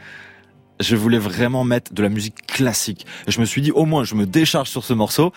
je 0.80 0.96
voulais 0.96 1.18
vraiment 1.18 1.64
mettre 1.64 1.92
de 1.94 2.02
la 2.02 2.08
musique 2.08 2.46
classique. 2.46 3.06
je 3.28 3.40
me 3.40 3.44
suis 3.44 3.62
dit, 3.62 3.70
au 3.72 3.84
moins, 3.84 4.04
je 4.04 4.14
me 4.14 4.26
décharge 4.26 4.68
sur 4.68 4.84
ce 4.84 4.92
morceau. 4.92 5.32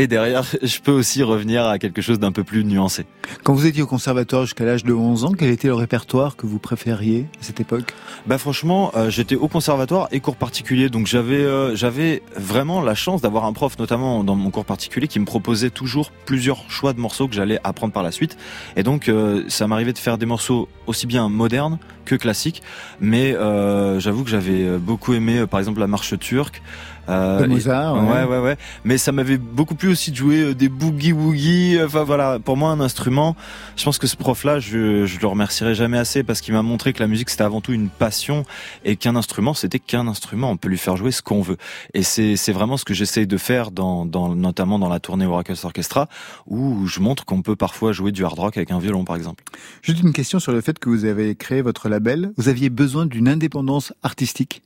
Et 0.00 0.06
derrière, 0.06 0.44
je 0.62 0.80
peux 0.80 0.92
aussi 0.92 1.22
revenir 1.22 1.66
à 1.66 1.78
quelque 1.78 2.00
chose 2.00 2.18
d'un 2.18 2.32
peu 2.32 2.42
plus 2.42 2.64
nuancé. 2.64 3.04
Quand 3.44 3.52
vous 3.52 3.66
étiez 3.66 3.82
au 3.82 3.86
conservatoire 3.86 4.44
jusqu'à 4.44 4.64
l'âge 4.64 4.82
de 4.82 4.94
11 4.94 5.26
ans, 5.26 5.32
quel 5.32 5.50
était 5.50 5.68
le 5.68 5.74
répertoire 5.74 6.36
que 6.36 6.46
vous 6.46 6.58
préfériez 6.58 7.26
à 7.38 7.42
cette 7.42 7.60
époque? 7.60 7.92
Bah 8.26 8.38
franchement, 8.38 8.92
euh, 8.96 9.10
j'étais 9.10 9.36
au 9.36 9.46
conservatoire 9.46 10.08
et 10.10 10.20
cours 10.20 10.36
particulier, 10.36 10.88
donc 10.88 11.06
j'avais 11.06 11.42
euh, 11.42 11.76
j'avais 11.76 12.22
vraiment 12.34 12.80
la 12.80 12.94
chance 12.94 13.20
d'avoir 13.20 13.44
un 13.44 13.52
prof, 13.52 13.78
notamment 13.78 14.24
dans 14.24 14.36
mon 14.36 14.50
cours 14.50 14.64
particulier, 14.64 15.06
qui 15.06 15.20
me 15.20 15.26
proposait 15.26 15.68
toujours 15.68 16.12
plusieurs 16.24 16.70
choix 16.70 16.94
de 16.94 16.98
morceaux 16.98 17.28
que 17.28 17.34
j'allais 17.34 17.60
apprendre 17.62 17.92
par 17.92 18.02
la 18.02 18.10
suite. 18.10 18.38
Et 18.76 18.82
donc 18.82 19.10
euh, 19.10 19.44
ça 19.48 19.66
m'arrivait 19.66 19.92
de 19.92 19.98
faire 19.98 20.16
des 20.16 20.24
morceaux 20.24 20.66
aussi 20.86 21.06
bien 21.06 21.28
modernes 21.28 21.78
que 22.06 22.14
classiques, 22.14 22.62
mais 23.00 23.36
j'avoue 23.98 24.24
que 24.24 24.30
j'avais 24.30 24.78
beaucoup 24.78 25.12
aimé, 25.12 25.46
par 25.48 25.60
exemple, 25.60 25.78
la 25.78 25.86
marche 25.86 26.18
turque. 26.18 26.60
Euh, 27.10 27.46
Mozart. 27.46 27.94
Ouais. 27.94 28.24
ouais, 28.24 28.38
ouais, 28.38 28.56
Mais 28.84 28.98
ça 28.98 29.12
m'avait 29.12 29.38
beaucoup 29.38 29.74
plu 29.74 29.88
aussi 29.88 30.10
de 30.10 30.16
jouer 30.16 30.40
euh, 30.40 30.54
des 30.54 30.68
boogie 30.68 31.12
woogie. 31.12 31.78
Enfin 31.84 32.04
voilà, 32.04 32.38
pour 32.38 32.56
moi 32.56 32.70
un 32.70 32.80
instrument. 32.80 33.36
Je 33.76 33.84
pense 33.84 33.98
que 33.98 34.06
ce 34.06 34.16
prof-là, 34.16 34.60
je, 34.60 35.06
je 35.06 35.20
le 35.20 35.26
remercierai 35.26 35.74
jamais 35.74 35.98
assez 35.98 36.22
parce 36.22 36.40
qu'il 36.40 36.54
m'a 36.54 36.62
montré 36.62 36.92
que 36.92 37.00
la 37.00 37.06
musique 37.06 37.30
c'était 37.30 37.44
avant 37.44 37.60
tout 37.60 37.72
une 37.72 37.88
passion 37.88 38.44
et 38.84 38.96
qu'un 38.96 39.16
instrument 39.16 39.54
c'était 39.54 39.78
qu'un 39.78 40.06
instrument. 40.06 40.50
On 40.50 40.56
peut 40.56 40.68
lui 40.68 40.78
faire 40.78 40.96
jouer 40.96 41.10
ce 41.10 41.22
qu'on 41.22 41.42
veut. 41.42 41.56
Et 41.94 42.02
c'est 42.02 42.36
c'est 42.36 42.52
vraiment 42.52 42.76
ce 42.76 42.84
que 42.84 42.94
j'essaye 42.94 43.26
de 43.26 43.36
faire 43.36 43.70
dans, 43.70 44.06
dans 44.06 44.34
notamment 44.34 44.78
dans 44.78 44.88
la 44.88 45.00
tournée 45.00 45.26
Oracles 45.26 45.54
Orchestra 45.64 46.08
où 46.46 46.86
je 46.86 47.00
montre 47.00 47.24
qu'on 47.24 47.42
peut 47.42 47.56
parfois 47.56 47.92
jouer 47.92 48.12
du 48.12 48.24
hard 48.24 48.38
rock 48.38 48.56
avec 48.56 48.70
un 48.70 48.78
violon 48.78 49.04
par 49.04 49.16
exemple. 49.16 49.44
Juste 49.82 50.02
une 50.02 50.12
question 50.12 50.38
sur 50.38 50.52
le 50.52 50.60
fait 50.60 50.78
que 50.78 50.88
vous 50.88 51.04
avez 51.04 51.34
créé 51.34 51.62
votre 51.62 51.88
label. 51.88 52.32
Vous 52.36 52.48
aviez 52.48 52.70
besoin 52.70 53.06
d'une 53.06 53.28
indépendance 53.28 53.92
artistique? 54.02 54.62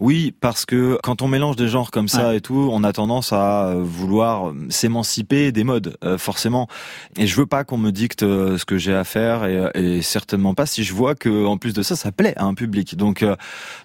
Oui, 0.00 0.34
parce 0.40 0.66
que 0.66 0.98
quand 1.02 1.22
on 1.22 1.28
mélange 1.28 1.56
des 1.56 1.68
genres 1.68 1.90
comme 1.90 2.08
ça 2.08 2.34
et 2.34 2.40
tout, 2.40 2.68
on 2.72 2.84
a 2.84 2.92
tendance 2.92 3.32
à 3.32 3.68
euh, 3.68 3.82
vouloir 3.82 4.52
s'émanciper 4.68 5.52
des 5.52 5.64
modes, 5.64 5.96
euh, 6.04 6.18
forcément. 6.18 6.68
Et 7.16 7.26
je 7.26 7.36
veux 7.36 7.46
pas 7.46 7.64
qu'on 7.64 7.78
me 7.78 7.90
dicte 7.90 8.22
euh, 8.22 8.58
ce 8.58 8.64
que 8.64 8.78
j'ai 8.78 8.94
à 8.94 9.04
faire 9.04 9.44
et, 9.44 10.02
certainement 10.02 10.54
pas 10.54 10.66
si 10.66 10.84
je 10.84 10.92
vois 10.92 11.14
que 11.14 11.46
en 11.46 11.56
plus 11.56 11.72
de 11.72 11.82
ça, 11.82 11.96
ça 11.96 12.12
plaît 12.12 12.34
à 12.36 12.44
un 12.44 12.54
public. 12.54 12.96
Donc, 12.96 13.24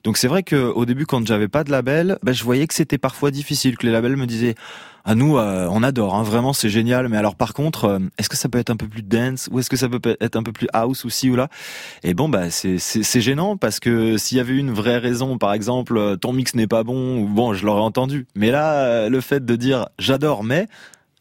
donc 0.04 0.18
c'est 0.18 0.28
vrai 0.28 0.44
que 0.44 0.56
au 0.56 0.86
début, 0.86 1.06
quand 1.06 1.26
j'avais 1.26 1.48
pas 1.48 1.64
de 1.64 1.72
label, 1.72 2.18
ben, 2.24 2.34
je 2.34 2.44
voyais 2.44 2.68
que 2.68 2.74
c'était 2.74 2.98
parfois 2.98 3.32
difficile, 3.32 3.78
que 3.78 3.86
les 3.86 3.92
labels 3.92 4.18
me 4.18 4.26
disaient 4.26 4.56
à 5.10 5.16
nous, 5.16 5.40
euh, 5.40 5.68
on 5.72 5.82
adore, 5.82 6.14
hein, 6.14 6.22
vraiment, 6.22 6.54
c'est 6.54 6.70
génial. 6.70 7.10
Mais 7.10 7.18
alors, 7.18 7.34
par 7.34 7.56
contre, 7.56 7.86
euh, 7.86 8.00
est-ce 8.20 8.30
que 8.30 8.38
ça 8.38 8.48
peut 8.48 8.60
être 8.60 8.70
un 8.70 8.76
peu 8.76 8.88
plus 8.88 9.02
dance 9.02 9.50
ou 9.52 9.58
est-ce 9.58 9.68
que 9.68 9.76
ça 9.76 9.90
peut 9.90 10.16
être 10.22 10.36
un 10.36 10.44
peu 10.44 10.52
plus 10.52 10.68
house 10.72 11.04
aussi 11.04 11.32
ou 11.32 11.36
là? 11.36 11.50
Et 12.04 12.14
bon, 12.14 12.30
bah, 12.30 12.52
c'est 12.52 13.22
gênant 13.22 13.58
parce 13.58 13.80
que 13.80 14.18
s'il 14.18 14.38
y 14.38 14.40
avait 14.40 14.56
une 14.56 14.70
vraie 14.70 15.00
raison, 15.00 15.40
par 15.40 15.54
exemple, 15.54 15.98
euh, 15.98 16.16
ton 16.16 16.32
mix 16.32 16.54
n'est 16.54 16.68
pas 16.68 16.84
bon, 16.84 17.24
ou 17.24 17.28
bon, 17.28 17.56
je 17.56 17.66
l'aurais 17.66 17.82
entendu. 17.82 18.28
Mais 18.36 18.52
là, 18.52 19.10
le 19.10 19.20
fait 19.20 19.44
de 19.44 19.56
dire 19.56 19.88
j'adore, 19.98 20.44
mais 20.44 20.68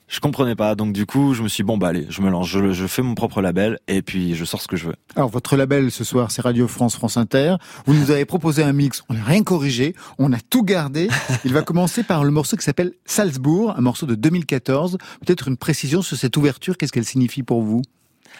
je 0.08 0.20
comprenais 0.20 0.56
pas. 0.56 0.74
Donc 0.74 0.92
du 0.92 1.06
coup, 1.06 1.34
je 1.34 1.42
me 1.42 1.48
suis 1.48 1.62
dit, 1.62 1.66
bon 1.66 1.78
bah 1.78 1.88
allez, 1.88 2.06
je 2.08 2.22
me 2.22 2.30
lance, 2.30 2.48
je, 2.48 2.72
je, 2.72 2.86
fais 2.86 3.02
mon 3.02 3.14
propre 3.14 3.40
label 3.40 3.78
et 3.86 4.02
puis 4.02 4.34
je 4.34 4.44
sors 4.44 4.60
ce 4.60 4.66
que 4.66 4.76
je 4.76 4.86
veux. 4.86 4.94
Alors 5.14 5.28
votre 5.28 5.56
label 5.56 5.90
ce 5.90 6.02
soir, 6.02 6.30
c'est 6.30 6.42
Radio 6.42 6.66
France 6.66 6.96
France 6.96 7.16
Inter. 7.16 7.56
Vous 7.86 7.94
nous 7.94 8.10
avez 8.10 8.24
proposé 8.24 8.62
un 8.62 8.72
mix, 8.72 9.04
on 9.08 9.14
n'a 9.14 9.22
rien 9.22 9.42
corrigé, 9.42 9.94
on 10.18 10.32
a 10.32 10.40
tout 10.40 10.64
gardé. 10.64 11.08
Il 11.44 11.52
va 11.52 11.62
commencer 11.62 12.02
par 12.02 12.24
le 12.24 12.30
morceau 12.30 12.56
qui 12.56 12.64
s'appelle 12.64 12.92
Salzbourg, 13.04 13.74
un 13.76 13.80
morceau 13.82 14.06
de 14.06 14.14
2014. 14.14 14.98
Peut-être 15.24 15.48
une 15.48 15.56
précision 15.56 16.02
sur 16.02 16.16
cette 16.16 16.36
ouverture, 16.36 16.76
qu'est-ce 16.76 16.92
qu'elle 16.92 17.04
signifie 17.04 17.42
pour 17.42 17.62
vous? 17.62 17.82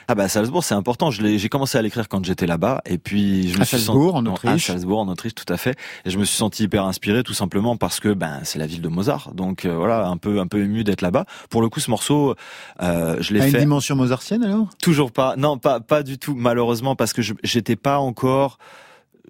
Ah 0.06 0.14
bah 0.14 0.28
Salzbourg, 0.28 0.62
c'est 0.64 0.74
important. 0.74 1.10
Je 1.10 1.36
j'ai 1.36 1.48
commencé 1.48 1.76
à 1.76 1.82
l'écrire 1.82 2.08
quand 2.08 2.24
j'étais 2.24 2.46
là-bas, 2.46 2.80
et 2.86 2.98
puis 2.98 3.48
je 3.48 3.56
me 3.56 3.62
à 3.62 3.64
suis 3.64 3.78
Salzbourg, 3.78 4.14
en 4.14 4.26
Autriche. 4.26 4.70
À 4.70 4.72
Salzbourg, 4.74 5.00
en 5.00 5.08
Autriche, 5.08 5.34
tout 5.34 5.52
à 5.52 5.56
fait. 5.56 5.76
Et 6.04 6.10
je 6.10 6.18
me 6.18 6.24
suis 6.24 6.36
senti 6.36 6.64
hyper 6.64 6.84
inspiré, 6.84 7.22
tout 7.22 7.34
simplement 7.34 7.76
parce 7.76 8.00
que 8.00 8.12
ben 8.12 8.40
c'est 8.44 8.58
la 8.58 8.66
ville 8.66 8.82
de 8.82 8.88
Mozart. 8.88 9.32
Donc 9.34 9.64
euh, 9.64 9.74
voilà, 9.74 10.06
un 10.06 10.16
peu 10.16 10.40
un 10.40 10.46
peu 10.46 10.62
ému 10.62 10.84
d'être 10.84 11.02
là-bas. 11.02 11.24
Pour 11.50 11.62
le 11.62 11.68
coup, 11.68 11.80
ce 11.80 11.90
morceau, 11.90 12.34
euh, 12.82 13.16
je 13.20 13.34
l'ai 13.34 13.40
fait. 13.40 13.50
une 13.50 13.58
dimension 13.58 13.96
mozartienne 13.96 14.44
alors? 14.44 14.68
Toujours 14.82 15.12
pas. 15.12 15.36
Non, 15.36 15.58
pas 15.58 15.80
pas 15.80 16.02
du 16.02 16.18
tout. 16.18 16.34
Malheureusement, 16.34 16.96
parce 16.96 17.12
que 17.12 17.22
j'étais 17.42 17.76
pas 17.76 17.98
encore 17.98 18.58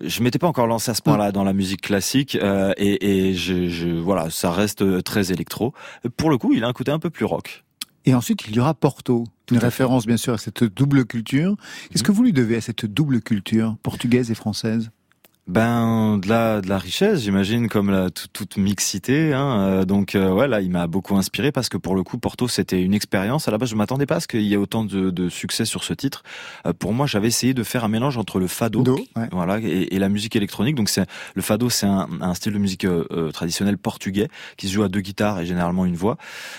je 0.01 0.23
m'étais 0.23 0.39
pas 0.39 0.47
encore 0.47 0.67
lancé 0.67 0.91
à 0.91 0.95
ce 0.95 1.03
point-là 1.03 1.33
dans 1.33 1.45
la 1.45 1.53
musique 1.53 1.81
classique 1.81 2.39
euh, 2.41 2.73
et, 2.77 3.31
et 3.31 3.35
je, 3.35 3.69
je, 3.69 3.89
voilà, 3.89 4.31
ça 4.31 4.51
reste 4.51 5.03
très 5.03 5.33
électro. 5.33 5.75
Pour 6.17 6.31
le 6.31 6.39
coup, 6.39 6.53
il 6.55 6.63
a 6.65 6.69
un 6.69 6.73
côté 6.73 6.93
un 6.93 6.99
peu 6.99 7.11
plus 7.11 7.25
rock. 7.25 7.65
Et 8.05 8.15
ensuite, 8.15 8.47
il 8.49 8.55
y 8.55 8.61
aura 8.61 8.75
Porto, 8.75 9.25
une 9.51 9.59
référence 9.59 10.07
bien 10.07 10.17
sûr 10.17 10.35
à 10.35 10.39
cette 10.39 10.65
double 10.65 11.05
culture. 11.05 11.57
Qu'est-ce 11.91 12.03
que 12.03 12.13
vous 12.13 12.23
lui 12.23 12.33
devez 12.33 12.57
à 12.57 12.61
cette 12.61 12.87
double 12.87 13.21
culture 13.21 13.77
portugaise 13.83 14.31
et 14.31 14.35
française? 14.35 14.91
Ben 15.49 16.19
de 16.19 16.29
la 16.29 16.61
de 16.61 16.69
la 16.69 16.77
richesse, 16.77 17.23
j'imagine, 17.23 17.69
comme 17.69 17.91
la 17.91 18.11
toute 18.11 18.59
mixité. 18.59 19.33
Hein. 19.33 19.61
Euh, 19.61 19.85
donc 19.87 20.15
euh, 20.15 20.31
ouais, 20.31 20.47
là, 20.47 20.61
il 20.61 20.71
m'a 20.71 20.87
beaucoup 20.87 21.17
inspiré 21.17 21.53
parce 21.53 21.71
que 21.71 21.79
pour 21.79 21.95
le 21.95 22.03
coup, 22.03 22.19
Porto, 22.19 22.49
c'était 22.49 22.83
une 22.83 22.93
expérience. 22.93 23.49
À 23.49 23.51
la 23.51 23.57
base, 23.57 23.71
je 23.71 23.75
m'attendais 23.75 24.05
pas 24.05 24.17
à 24.17 24.21
ce 24.21 24.29
qu'il 24.29 24.43
y 24.43 24.53
ait 24.53 24.59
autant 24.59 24.85
de, 24.85 25.09
de, 25.11 25.29
succès 25.31 25.65
sur 25.65 25.85
ce 25.85 25.95
titre. 25.95 26.23
Euh, 26.67 26.75
pour 26.75 26.93
moi, 26.93 27.07
j'avais 27.07 27.29
essayé 27.29 27.55
de 27.55 27.63
faire 27.63 27.85
un 27.85 27.89
mélange 27.89 28.19
entre 28.19 28.39
le 28.39 28.47
fado, 28.47 28.85
voilà, 29.33 29.59
et, 29.61 29.95
et, 29.95 29.99
la 29.99 30.11
musique 30.11 30.37
électronique. 30.37 30.75
Donc 30.75 30.91
c'est 30.91 31.07
le 31.35 31.41
fado, 31.41 31.71
c'est 31.71 31.87
un, 31.87 32.09
un, 32.21 32.35
style 32.35 32.53
de 32.53 32.59
musique 32.59 32.87
traditionnel 33.33 33.79
portugais 33.79 34.29
qui 34.59 34.69
se 34.69 34.75
joue 34.75 34.83
à 34.83 34.89
deux 34.89 35.01
guitares 35.01 35.41
et 35.41 35.47
généralement 35.47 35.87
une 35.87 35.97
voix. 35.97 36.19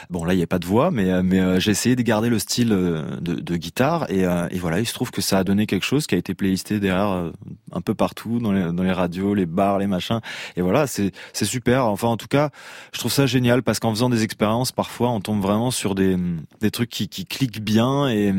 Bon, 0.10 0.26
là, 0.26 0.34
il 0.34 0.38
n'y 0.38 0.44
a 0.44 0.48
pas 0.48 0.60
de 0.60 0.66
voix, 0.66 0.90
mais 0.90 1.22
mais 1.22 1.60
j'ai 1.60 1.72
essayé 1.72 1.96
de 1.96 2.02
garder 2.02 2.30
le 2.30 2.40
style 2.40 2.70
de, 2.70 3.20
de 3.22 3.56
guitare 3.56 4.10
et, 4.10 4.22
et, 4.22 4.60
voilà, 4.60 4.80
il 4.80 4.86
se 4.86 4.94
trouve 4.94 5.12
que 5.12 5.22
ça 5.22 5.38
a 5.40 5.44
donné 5.44 5.68
quelque 5.68 5.86
chose 5.86 6.08
qui 6.08 6.16
a 6.16 6.18
été 6.18 6.34
playlisté 6.34 6.80
derrière 6.80 7.32
un 7.72 7.82
peu 7.82 7.94
partout 7.94 8.40
dans 8.40 8.52
les 8.52 8.72
les 8.84 8.92
radios, 8.92 9.34
les 9.34 9.46
bars, 9.46 9.80
les 9.80 9.88
machins. 9.88 10.20
Et 10.56 10.62
voilà, 10.62 10.88
c'est 10.88 11.12
super. 11.34 11.86
Enfin, 11.86 12.08
en 12.08 12.18
tout 12.18 12.28
cas, 12.28 12.50
je 12.94 13.00
trouve 13.00 13.12
ça 13.12 13.26
génial 13.26 13.64
parce 13.64 13.80
qu'en 13.80 13.92
faisant 13.92 14.10
des 14.10 14.24
expériences, 14.24 14.72
parfois, 14.72 15.10
on 15.10 15.22
tombe 15.22 15.42
vraiment 15.42 15.72
sur 15.72 15.96
des 15.96 16.18
des 16.62 16.72
trucs 16.72 16.90
qui 16.90 17.26
cliquent 17.26 17.62
bien 17.62 18.08
et 18.10 18.32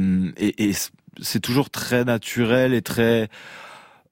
c'est 1.22 1.40
toujours 1.40 1.70
très 1.70 2.04
naturel 2.04 2.74
et 2.74 2.82
très 2.82 3.28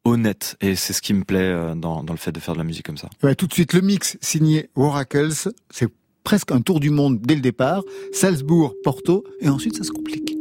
honnête 0.05 0.57
et 0.61 0.75
c'est 0.75 0.93
ce 0.93 1.03
qui 1.03 1.15
me 1.15 1.25
plaît 1.25 1.41
euh, 1.41 1.75
dans, 1.75 2.03
dans 2.03 2.13
le 2.13 2.19
fait 2.19 2.33
de 2.33 2.41
faire 2.41 2.55
de 2.55 2.59
la 2.59 2.65
musique 2.65 2.87
comme 2.87 2.97
ça. 2.97 3.09
Ouais, 3.23 3.35
tout 3.35 3.47
de 3.47 3.53
suite 3.53 3.73
le 3.73 3.81
mix 3.81 4.17
signé 4.21 4.71
Oracles, 4.75 5.33
c'est 5.71 5.89
presque 6.25 6.53
un 6.53 6.61
tour 6.61 6.81
du 6.81 6.91
monde 6.91 7.21
dès 7.21 7.35
le 7.35 7.41
départ, 7.41 7.83
Salzbourg, 8.13 8.75
Porto 8.83 9.25
et 9.41 9.49
ensuite 9.49 9.77
ça 9.77 9.85
se 9.85 9.91
complique. 9.91 10.38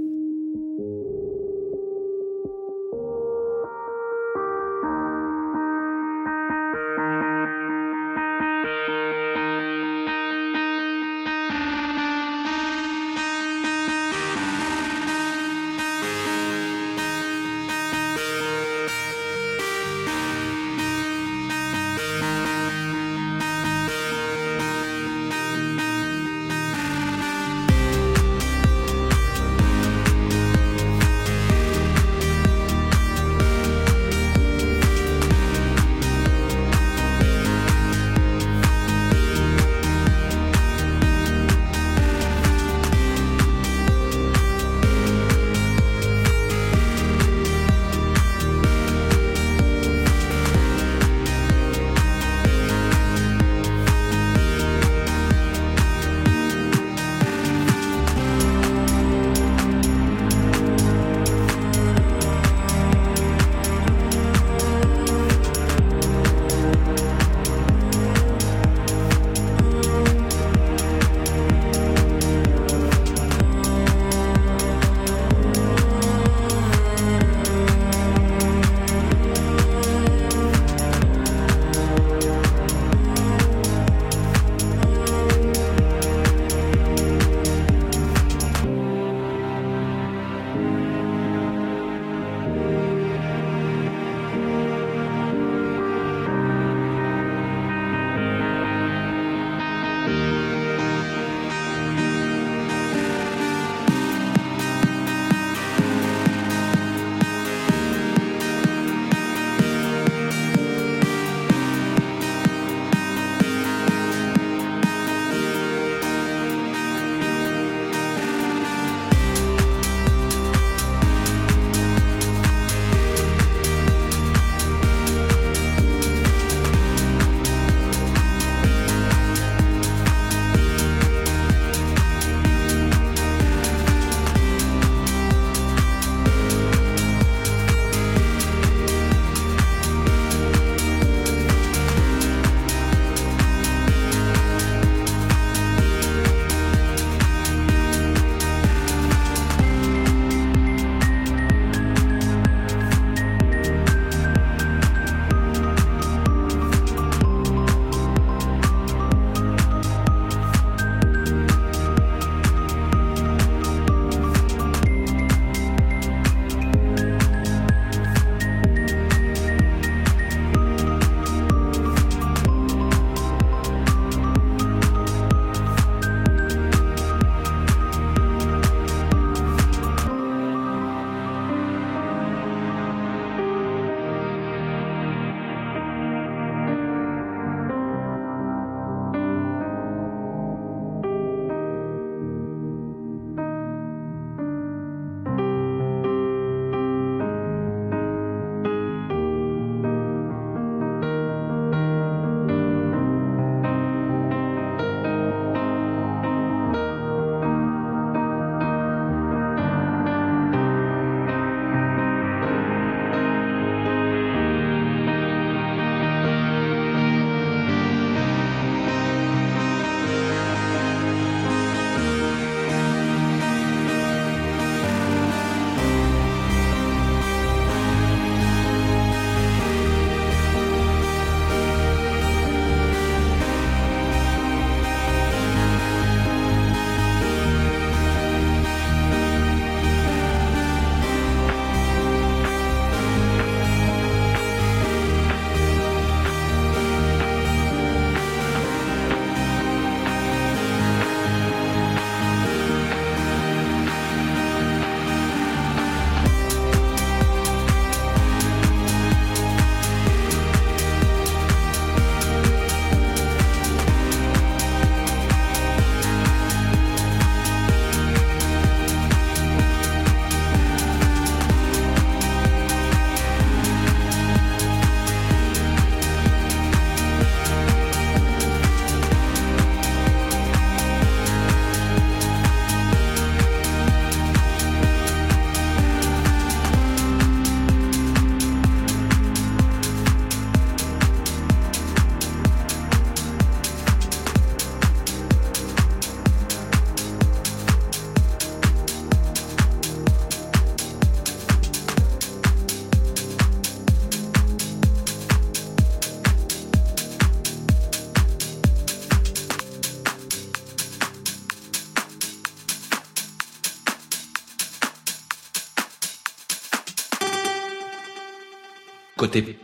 Côté 319.17 319.58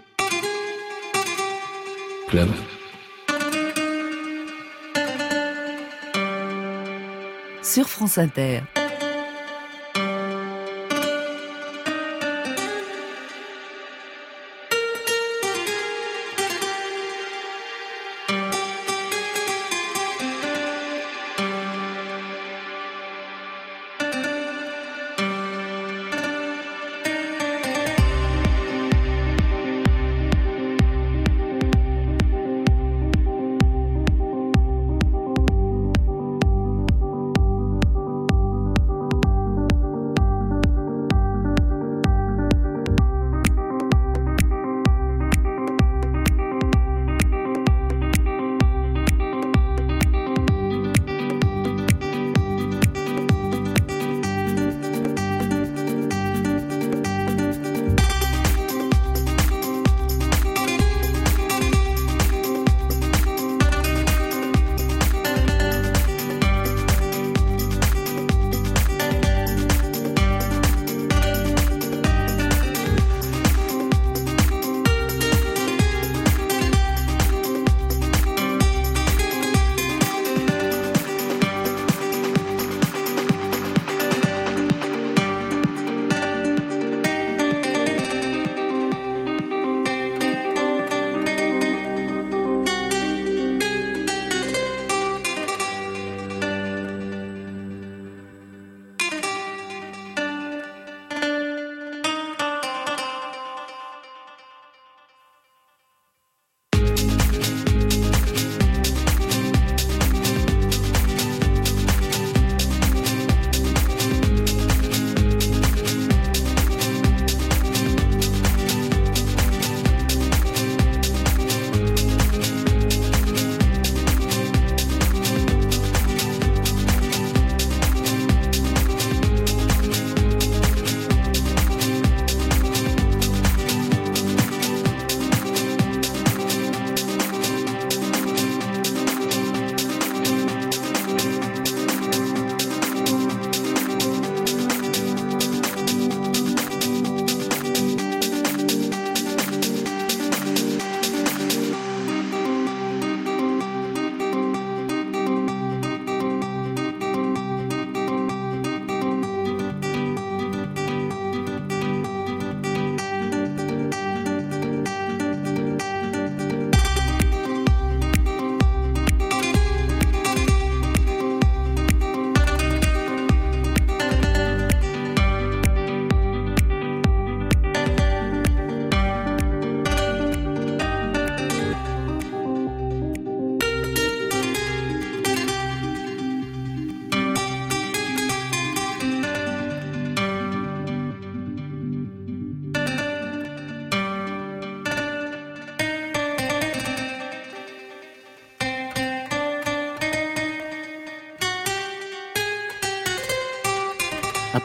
club. 2.28 2.50
Sur 7.62 7.88
France 7.88 8.18
Inter. 8.18 8.62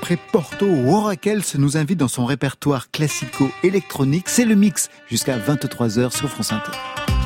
Après 0.01 0.17
Porto, 0.17 0.67
Oracles 0.87 1.43
nous 1.59 1.77
invite 1.77 1.99
dans 1.99 2.09
son 2.09 2.25
répertoire 2.25 2.93
classico-électronique. 2.93 4.29
C'est 4.29 4.45
le 4.45 4.55
mix 4.55 4.91
jusqu'à 5.11 5.37
23h 5.37 6.17
sur 6.17 6.29
France 6.31 6.53
Inter. 6.53 7.18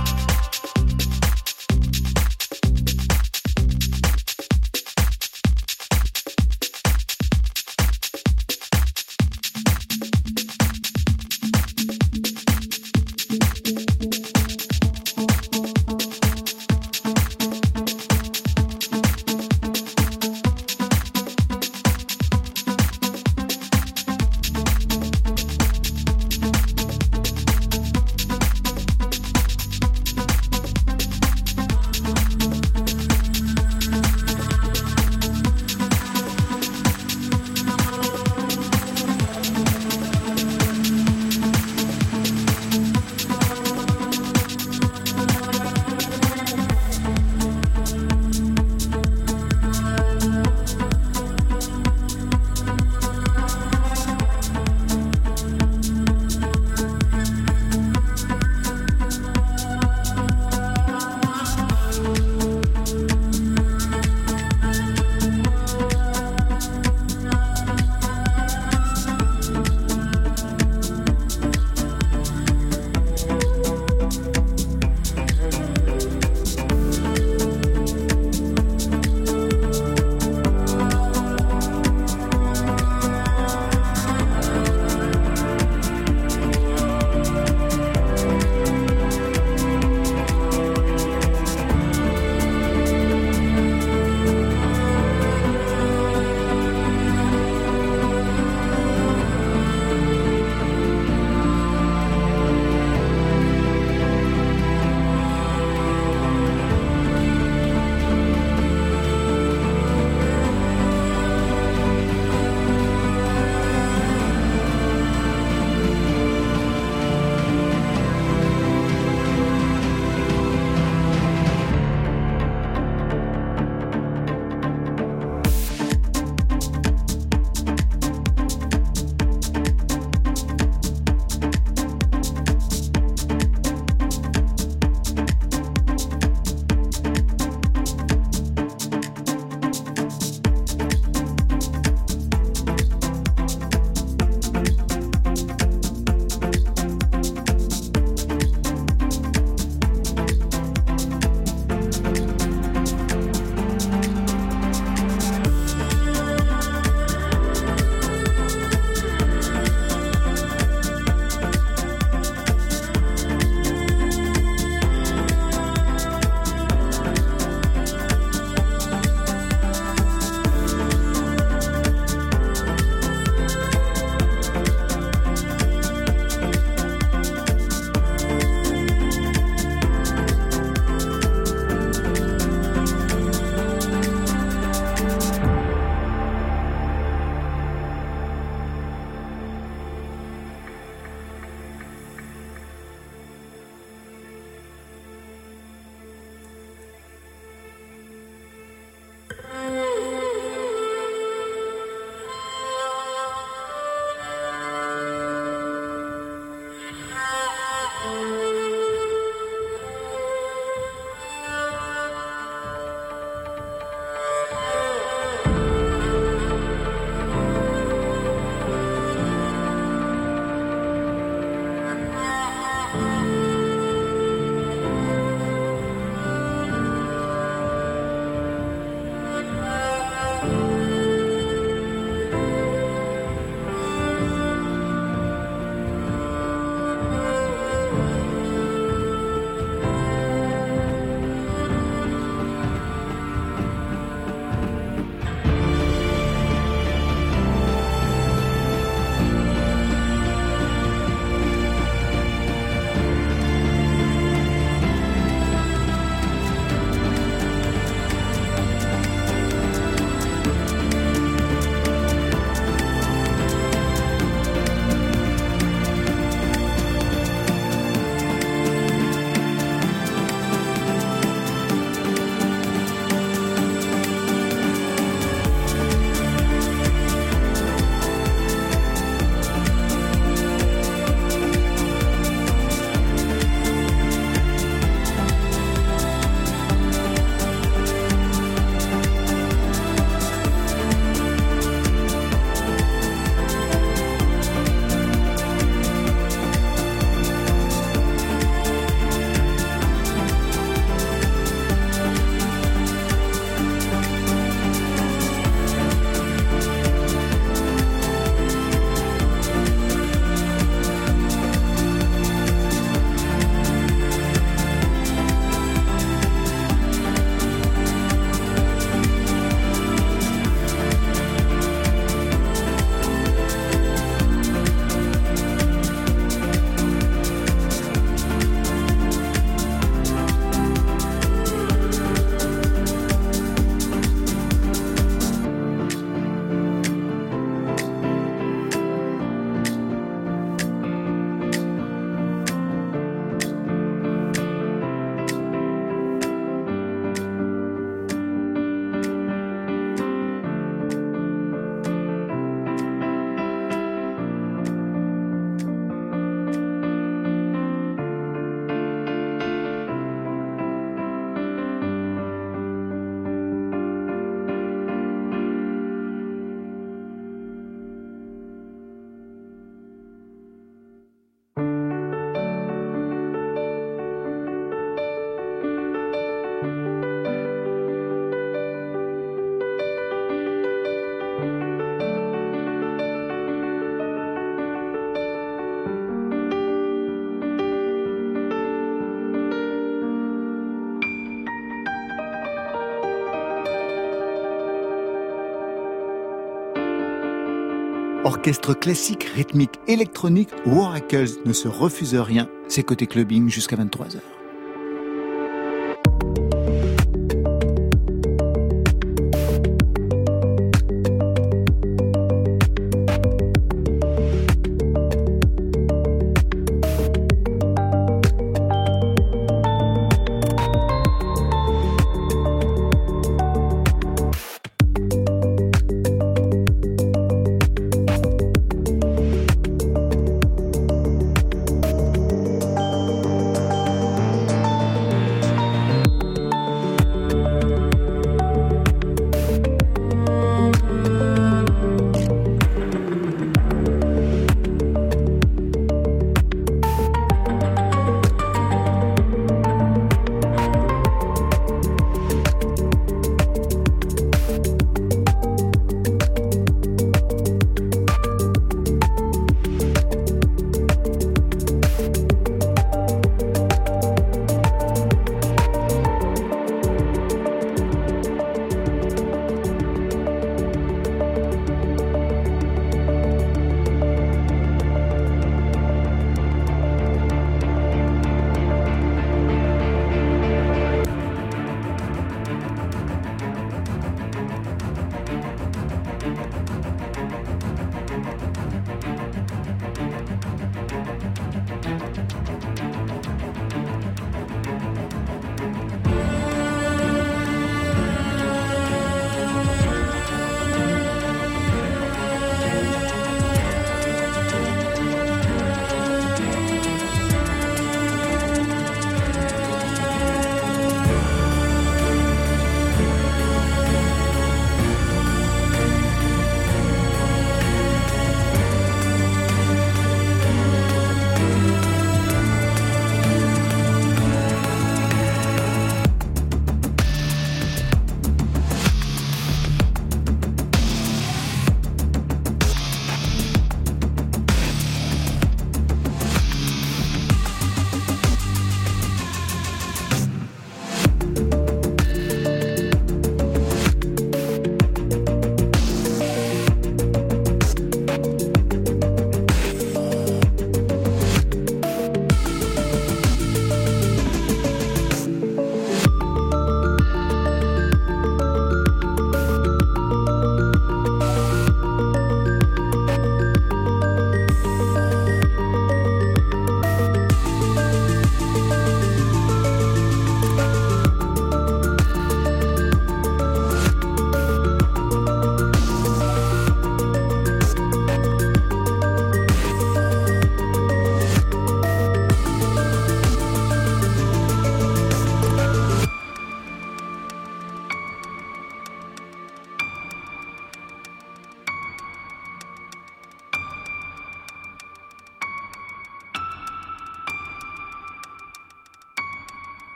Orchestre 398.25 398.75
classique, 398.75 399.25
rythmique, 399.25 399.81
électronique, 399.89 400.51
Waracles 400.65 401.41
ne 401.45 401.53
se 401.53 401.67
refuse 401.67 402.15
rien. 402.15 402.49
C'est 402.69 402.85
côté 402.85 403.09
clubbing 403.09 403.49
jusqu'à 403.49 403.75
23h. 403.75 404.21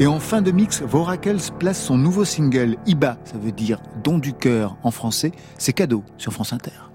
Et 0.00 0.06
en 0.06 0.20
fin 0.20 0.42
de 0.42 0.52
mix, 0.52 0.80
Voracles 0.82 1.50
place 1.58 1.82
son 1.82 1.98
nouveau 1.98 2.24
single, 2.24 2.76
Iba, 2.86 3.18
ça 3.24 3.36
veut 3.36 3.50
dire 3.50 3.80
don 4.04 4.18
du 4.18 4.32
cœur 4.32 4.76
en 4.84 4.92
français, 4.92 5.32
c'est 5.58 5.72
cadeau 5.72 6.04
sur 6.18 6.32
France 6.32 6.52
Inter. 6.52 6.87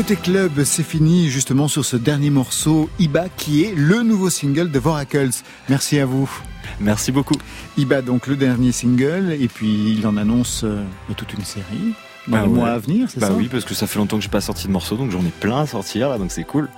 Côté 0.00 0.16
club, 0.16 0.64
c'est 0.64 0.82
fini 0.82 1.28
justement 1.28 1.68
sur 1.68 1.84
ce 1.84 1.98
dernier 1.98 2.30
morceau, 2.30 2.88
Iba, 2.98 3.26
qui 3.36 3.64
est 3.64 3.74
le 3.76 4.02
nouveau 4.02 4.30
single 4.30 4.70
de 4.70 4.78
Voracles. 4.78 5.28
Merci 5.68 5.98
à 5.98 6.06
vous. 6.06 6.26
Merci 6.80 7.12
beaucoup. 7.12 7.34
Iba, 7.76 8.00
donc 8.00 8.26
le 8.26 8.34
dernier 8.36 8.72
single, 8.72 9.36
et 9.38 9.46
puis 9.46 9.92
il 9.98 10.06
en 10.06 10.16
annonce 10.16 10.62
euh, 10.64 10.82
toute 11.18 11.34
une 11.34 11.44
série 11.44 11.92
dans 12.28 12.38
Bah 12.38 12.42
les 12.44 12.48
mois 12.48 12.68
à 12.70 12.78
venir, 12.78 13.08
c'est 13.10 13.20
Bah 13.20 13.26
ça? 13.26 13.34
oui, 13.34 13.48
parce 13.52 13.66
que 13.66 13.74
ça 13.74 13.86
fait 13.86 13.98
longtemps 13.98 14.16
que 14.16 14.22
j'ai 14.22 14.30
pas 14.30 14.40
sorti 14.40 14.68
de 14.68 14.72
morceaux, 14.72 14.96
donc 14.96 15.10
j'en 15.10 15.20
ai 15.20 15.32
plein 15.38 15.60
à 15.60 15.66
sortir 15.66 16.08
là, 16.08 16.16
donc 16.16 16.32
c'est 16.32 16.44
cool. 16.44 16.70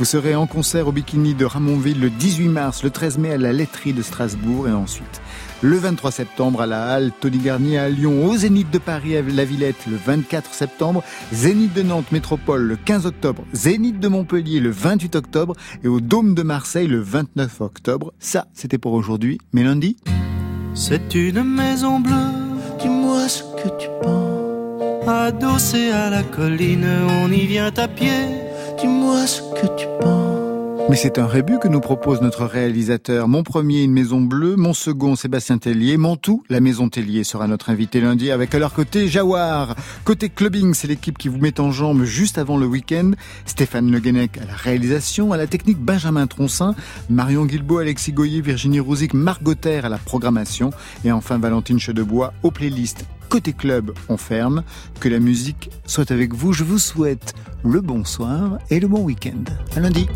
Vous 0.00 0.04
serez 0.04 0.34
en 0.34 0.48
concert 0.48 0.88
au 0.88 0.92
Bikini 0.92 1.34
de 1.34 1.44
Ramonville 1.44 2.00
le 2.00 2.10
18 2.10 2.48
mars, 2.48 2.82
le 2.82 2.90
13 2.90 3.18
mai 3.18 3.30
à 3.30 3.38
la 3.38 3.52
laiterie 3.52 3.92
de 3.92 4.02
Strasbourg 4.02 4.66
et 4.66 4.72
ensuite 4.72 5.20
le 5.62 5.76
23 5.76 6.10
septembre 6.10 6.60
à 6.62 6.66
la 6.66 6.84
Halle 6.84 7.12
Tony 7.20 7.38
Garnier 7.38 7.78
à 7.78 7.88
Lyon, 7.88 8.26
au 8.26 8.36
Zénith 8.36 8.70
de 8.70 8.78
Paris 8.78 9.16
à 9.16 9.22
la 9.22 9.44
Villette 9.44 9.86
le 9.90 9.96
24 9.96 10.52
septembre, 10.54 11.02
Zénith 11.32 11.72
de 11.74 11.82
Nantes 11.82 12.12
Métropole 12.12 12.62
le 12.62 12.76
15 12.76 13.06
octobre, 13.06 13.44
Zénith 13.52 13.98
de 13.98 14.08
Montpellier 14.08 14.60
le 14.60 14.70
28 14.70 15.16
octobre 15.16 15.54
et 15.82 15.88
au 15.88 16.00
Dôme 16.00 16.34
de 16.34 16.42
Marseille 16.42 16.86
le 16.86 17.00
29 17.00 17.60
octobre. 17.60 18.12
Ça, 18.18 18.46
c'était 18.54 18.78
pour 18.78 18.92
aujourd'hui. 18.92 19.38
Mais 19.52 19.62
lundi? 19.64 19.96
C'est 20.74 21.14
une 21.14 21.42
maison 21.42 22.00
bleue, 22.00 22.12
Dis-moi 22.80 23.28
ce 23.28 23.42
que 23.62 23.68
tu 23.78 23.88
penses. 24.02 25.08
adossée 25.08 25.90
à 25.90 26.10
la 26.10 26.22
colline, 26.22 26.86
on 27.22 27.30
y 27.32 27.46
vient 27.46 27.72
à 27.76 27.88
pied. 27.88 28.10
Dis-moi 28.78 29.26
ce 29.26 29.40
que 29.58 29.66
tu 29.78 29.86
penses. 30.00 30.35
Mais 30.88 30.94
c'est 30.94 31.18
un 31.18 31.26
rébut 31.26 31.58
que 31.58 31.66
nous 31.66 31.80
propose 31.80 32.20
notre 32.20 32.44
réalisateur. 32.44 33.26
Mon 33.26 33.42
premier, 33.42 33.82
une 33.82 33.92
maison 33.92 34.20
bleue. 34.20 34.54
Mon 34.54 34.72
second, 34.72 35.16
Sébastien 35.16 35.58
Tellier. 35.58 35.96
Mon 35.96 36.16
la 36.48 36.60
maison 36.60 36.88
Tellier 36.88 37.24
sera 37.24 37.48
notre 37.48 37.70
invité 37.70 38.00
lundi 38.00 38.30
avec 38.30 38.54
à 38.54 38.60
leur 38.60 38.72
côté 38.72 39.08
Jawar. 39.08 39.74
Côté 40.04 40.28
clubbing, 40.28 40.74
c'est 40.74 40.86
l'équipe 40.86 41.18
qui 41.18 41.28
vous 41.28 41.38
met 41.38 41.58
en 41.58 41.72
jambes 41.72 42.04
juste 42.04 42.38
avant 42.38 42.56
le 42.56 42.66
week-end. 42.66 43.10
Stéphane 43.46 43.90
Le 43.90 43.98
Guenec 43.98 44.38
à 44.38 44.44
la 44.44 44.54
réalisation, 44.54 45.32
à 45.32 45.36
la 45.36 45.48
technique 45.48 45.78
Benjamin 45.78 46.28
Troncin, 46.28 46.76
Marion 47.10 47.46
Guilbault, 47.46 47.78
Alexis 47.78 48.12
Goyer, 48.12 48.40
Virginie 48.40 48.80
Rouzic, 48.80 49.12
Gauthier 49.42 49.78
à 49.78 49.88
la 49.88 49.98
programmation 49.98 50.70
et 51.04 51.10
enfin 51.10 51.38
Valentine 51.38 51.80
Chedebois 51.80 52.32
aux 52.44 52.52
playlists. 52.52 53.04
Côté 53.28 53.52
club, 53.52 53.92
on 54.08 54.16
ferme. 54.16 54.62
Que 55.00 55.08
la 55.08 55.18
musique 55.18 55.70
soit 55.84 56.12
avec 56.12 56.32
vous. 56.32 56.52
Je 56.52 56.62
vous 56.62 56.78
souhaite 56.78 57.34
le 57.64 57.80
bonsoir 57.80 58.58
et 58.70 58.78
le 58.78 58.86
bon 58.86 59.00
week-end. 59.00 59.42
À 59.74 59.80
lundi. 59.80 60.06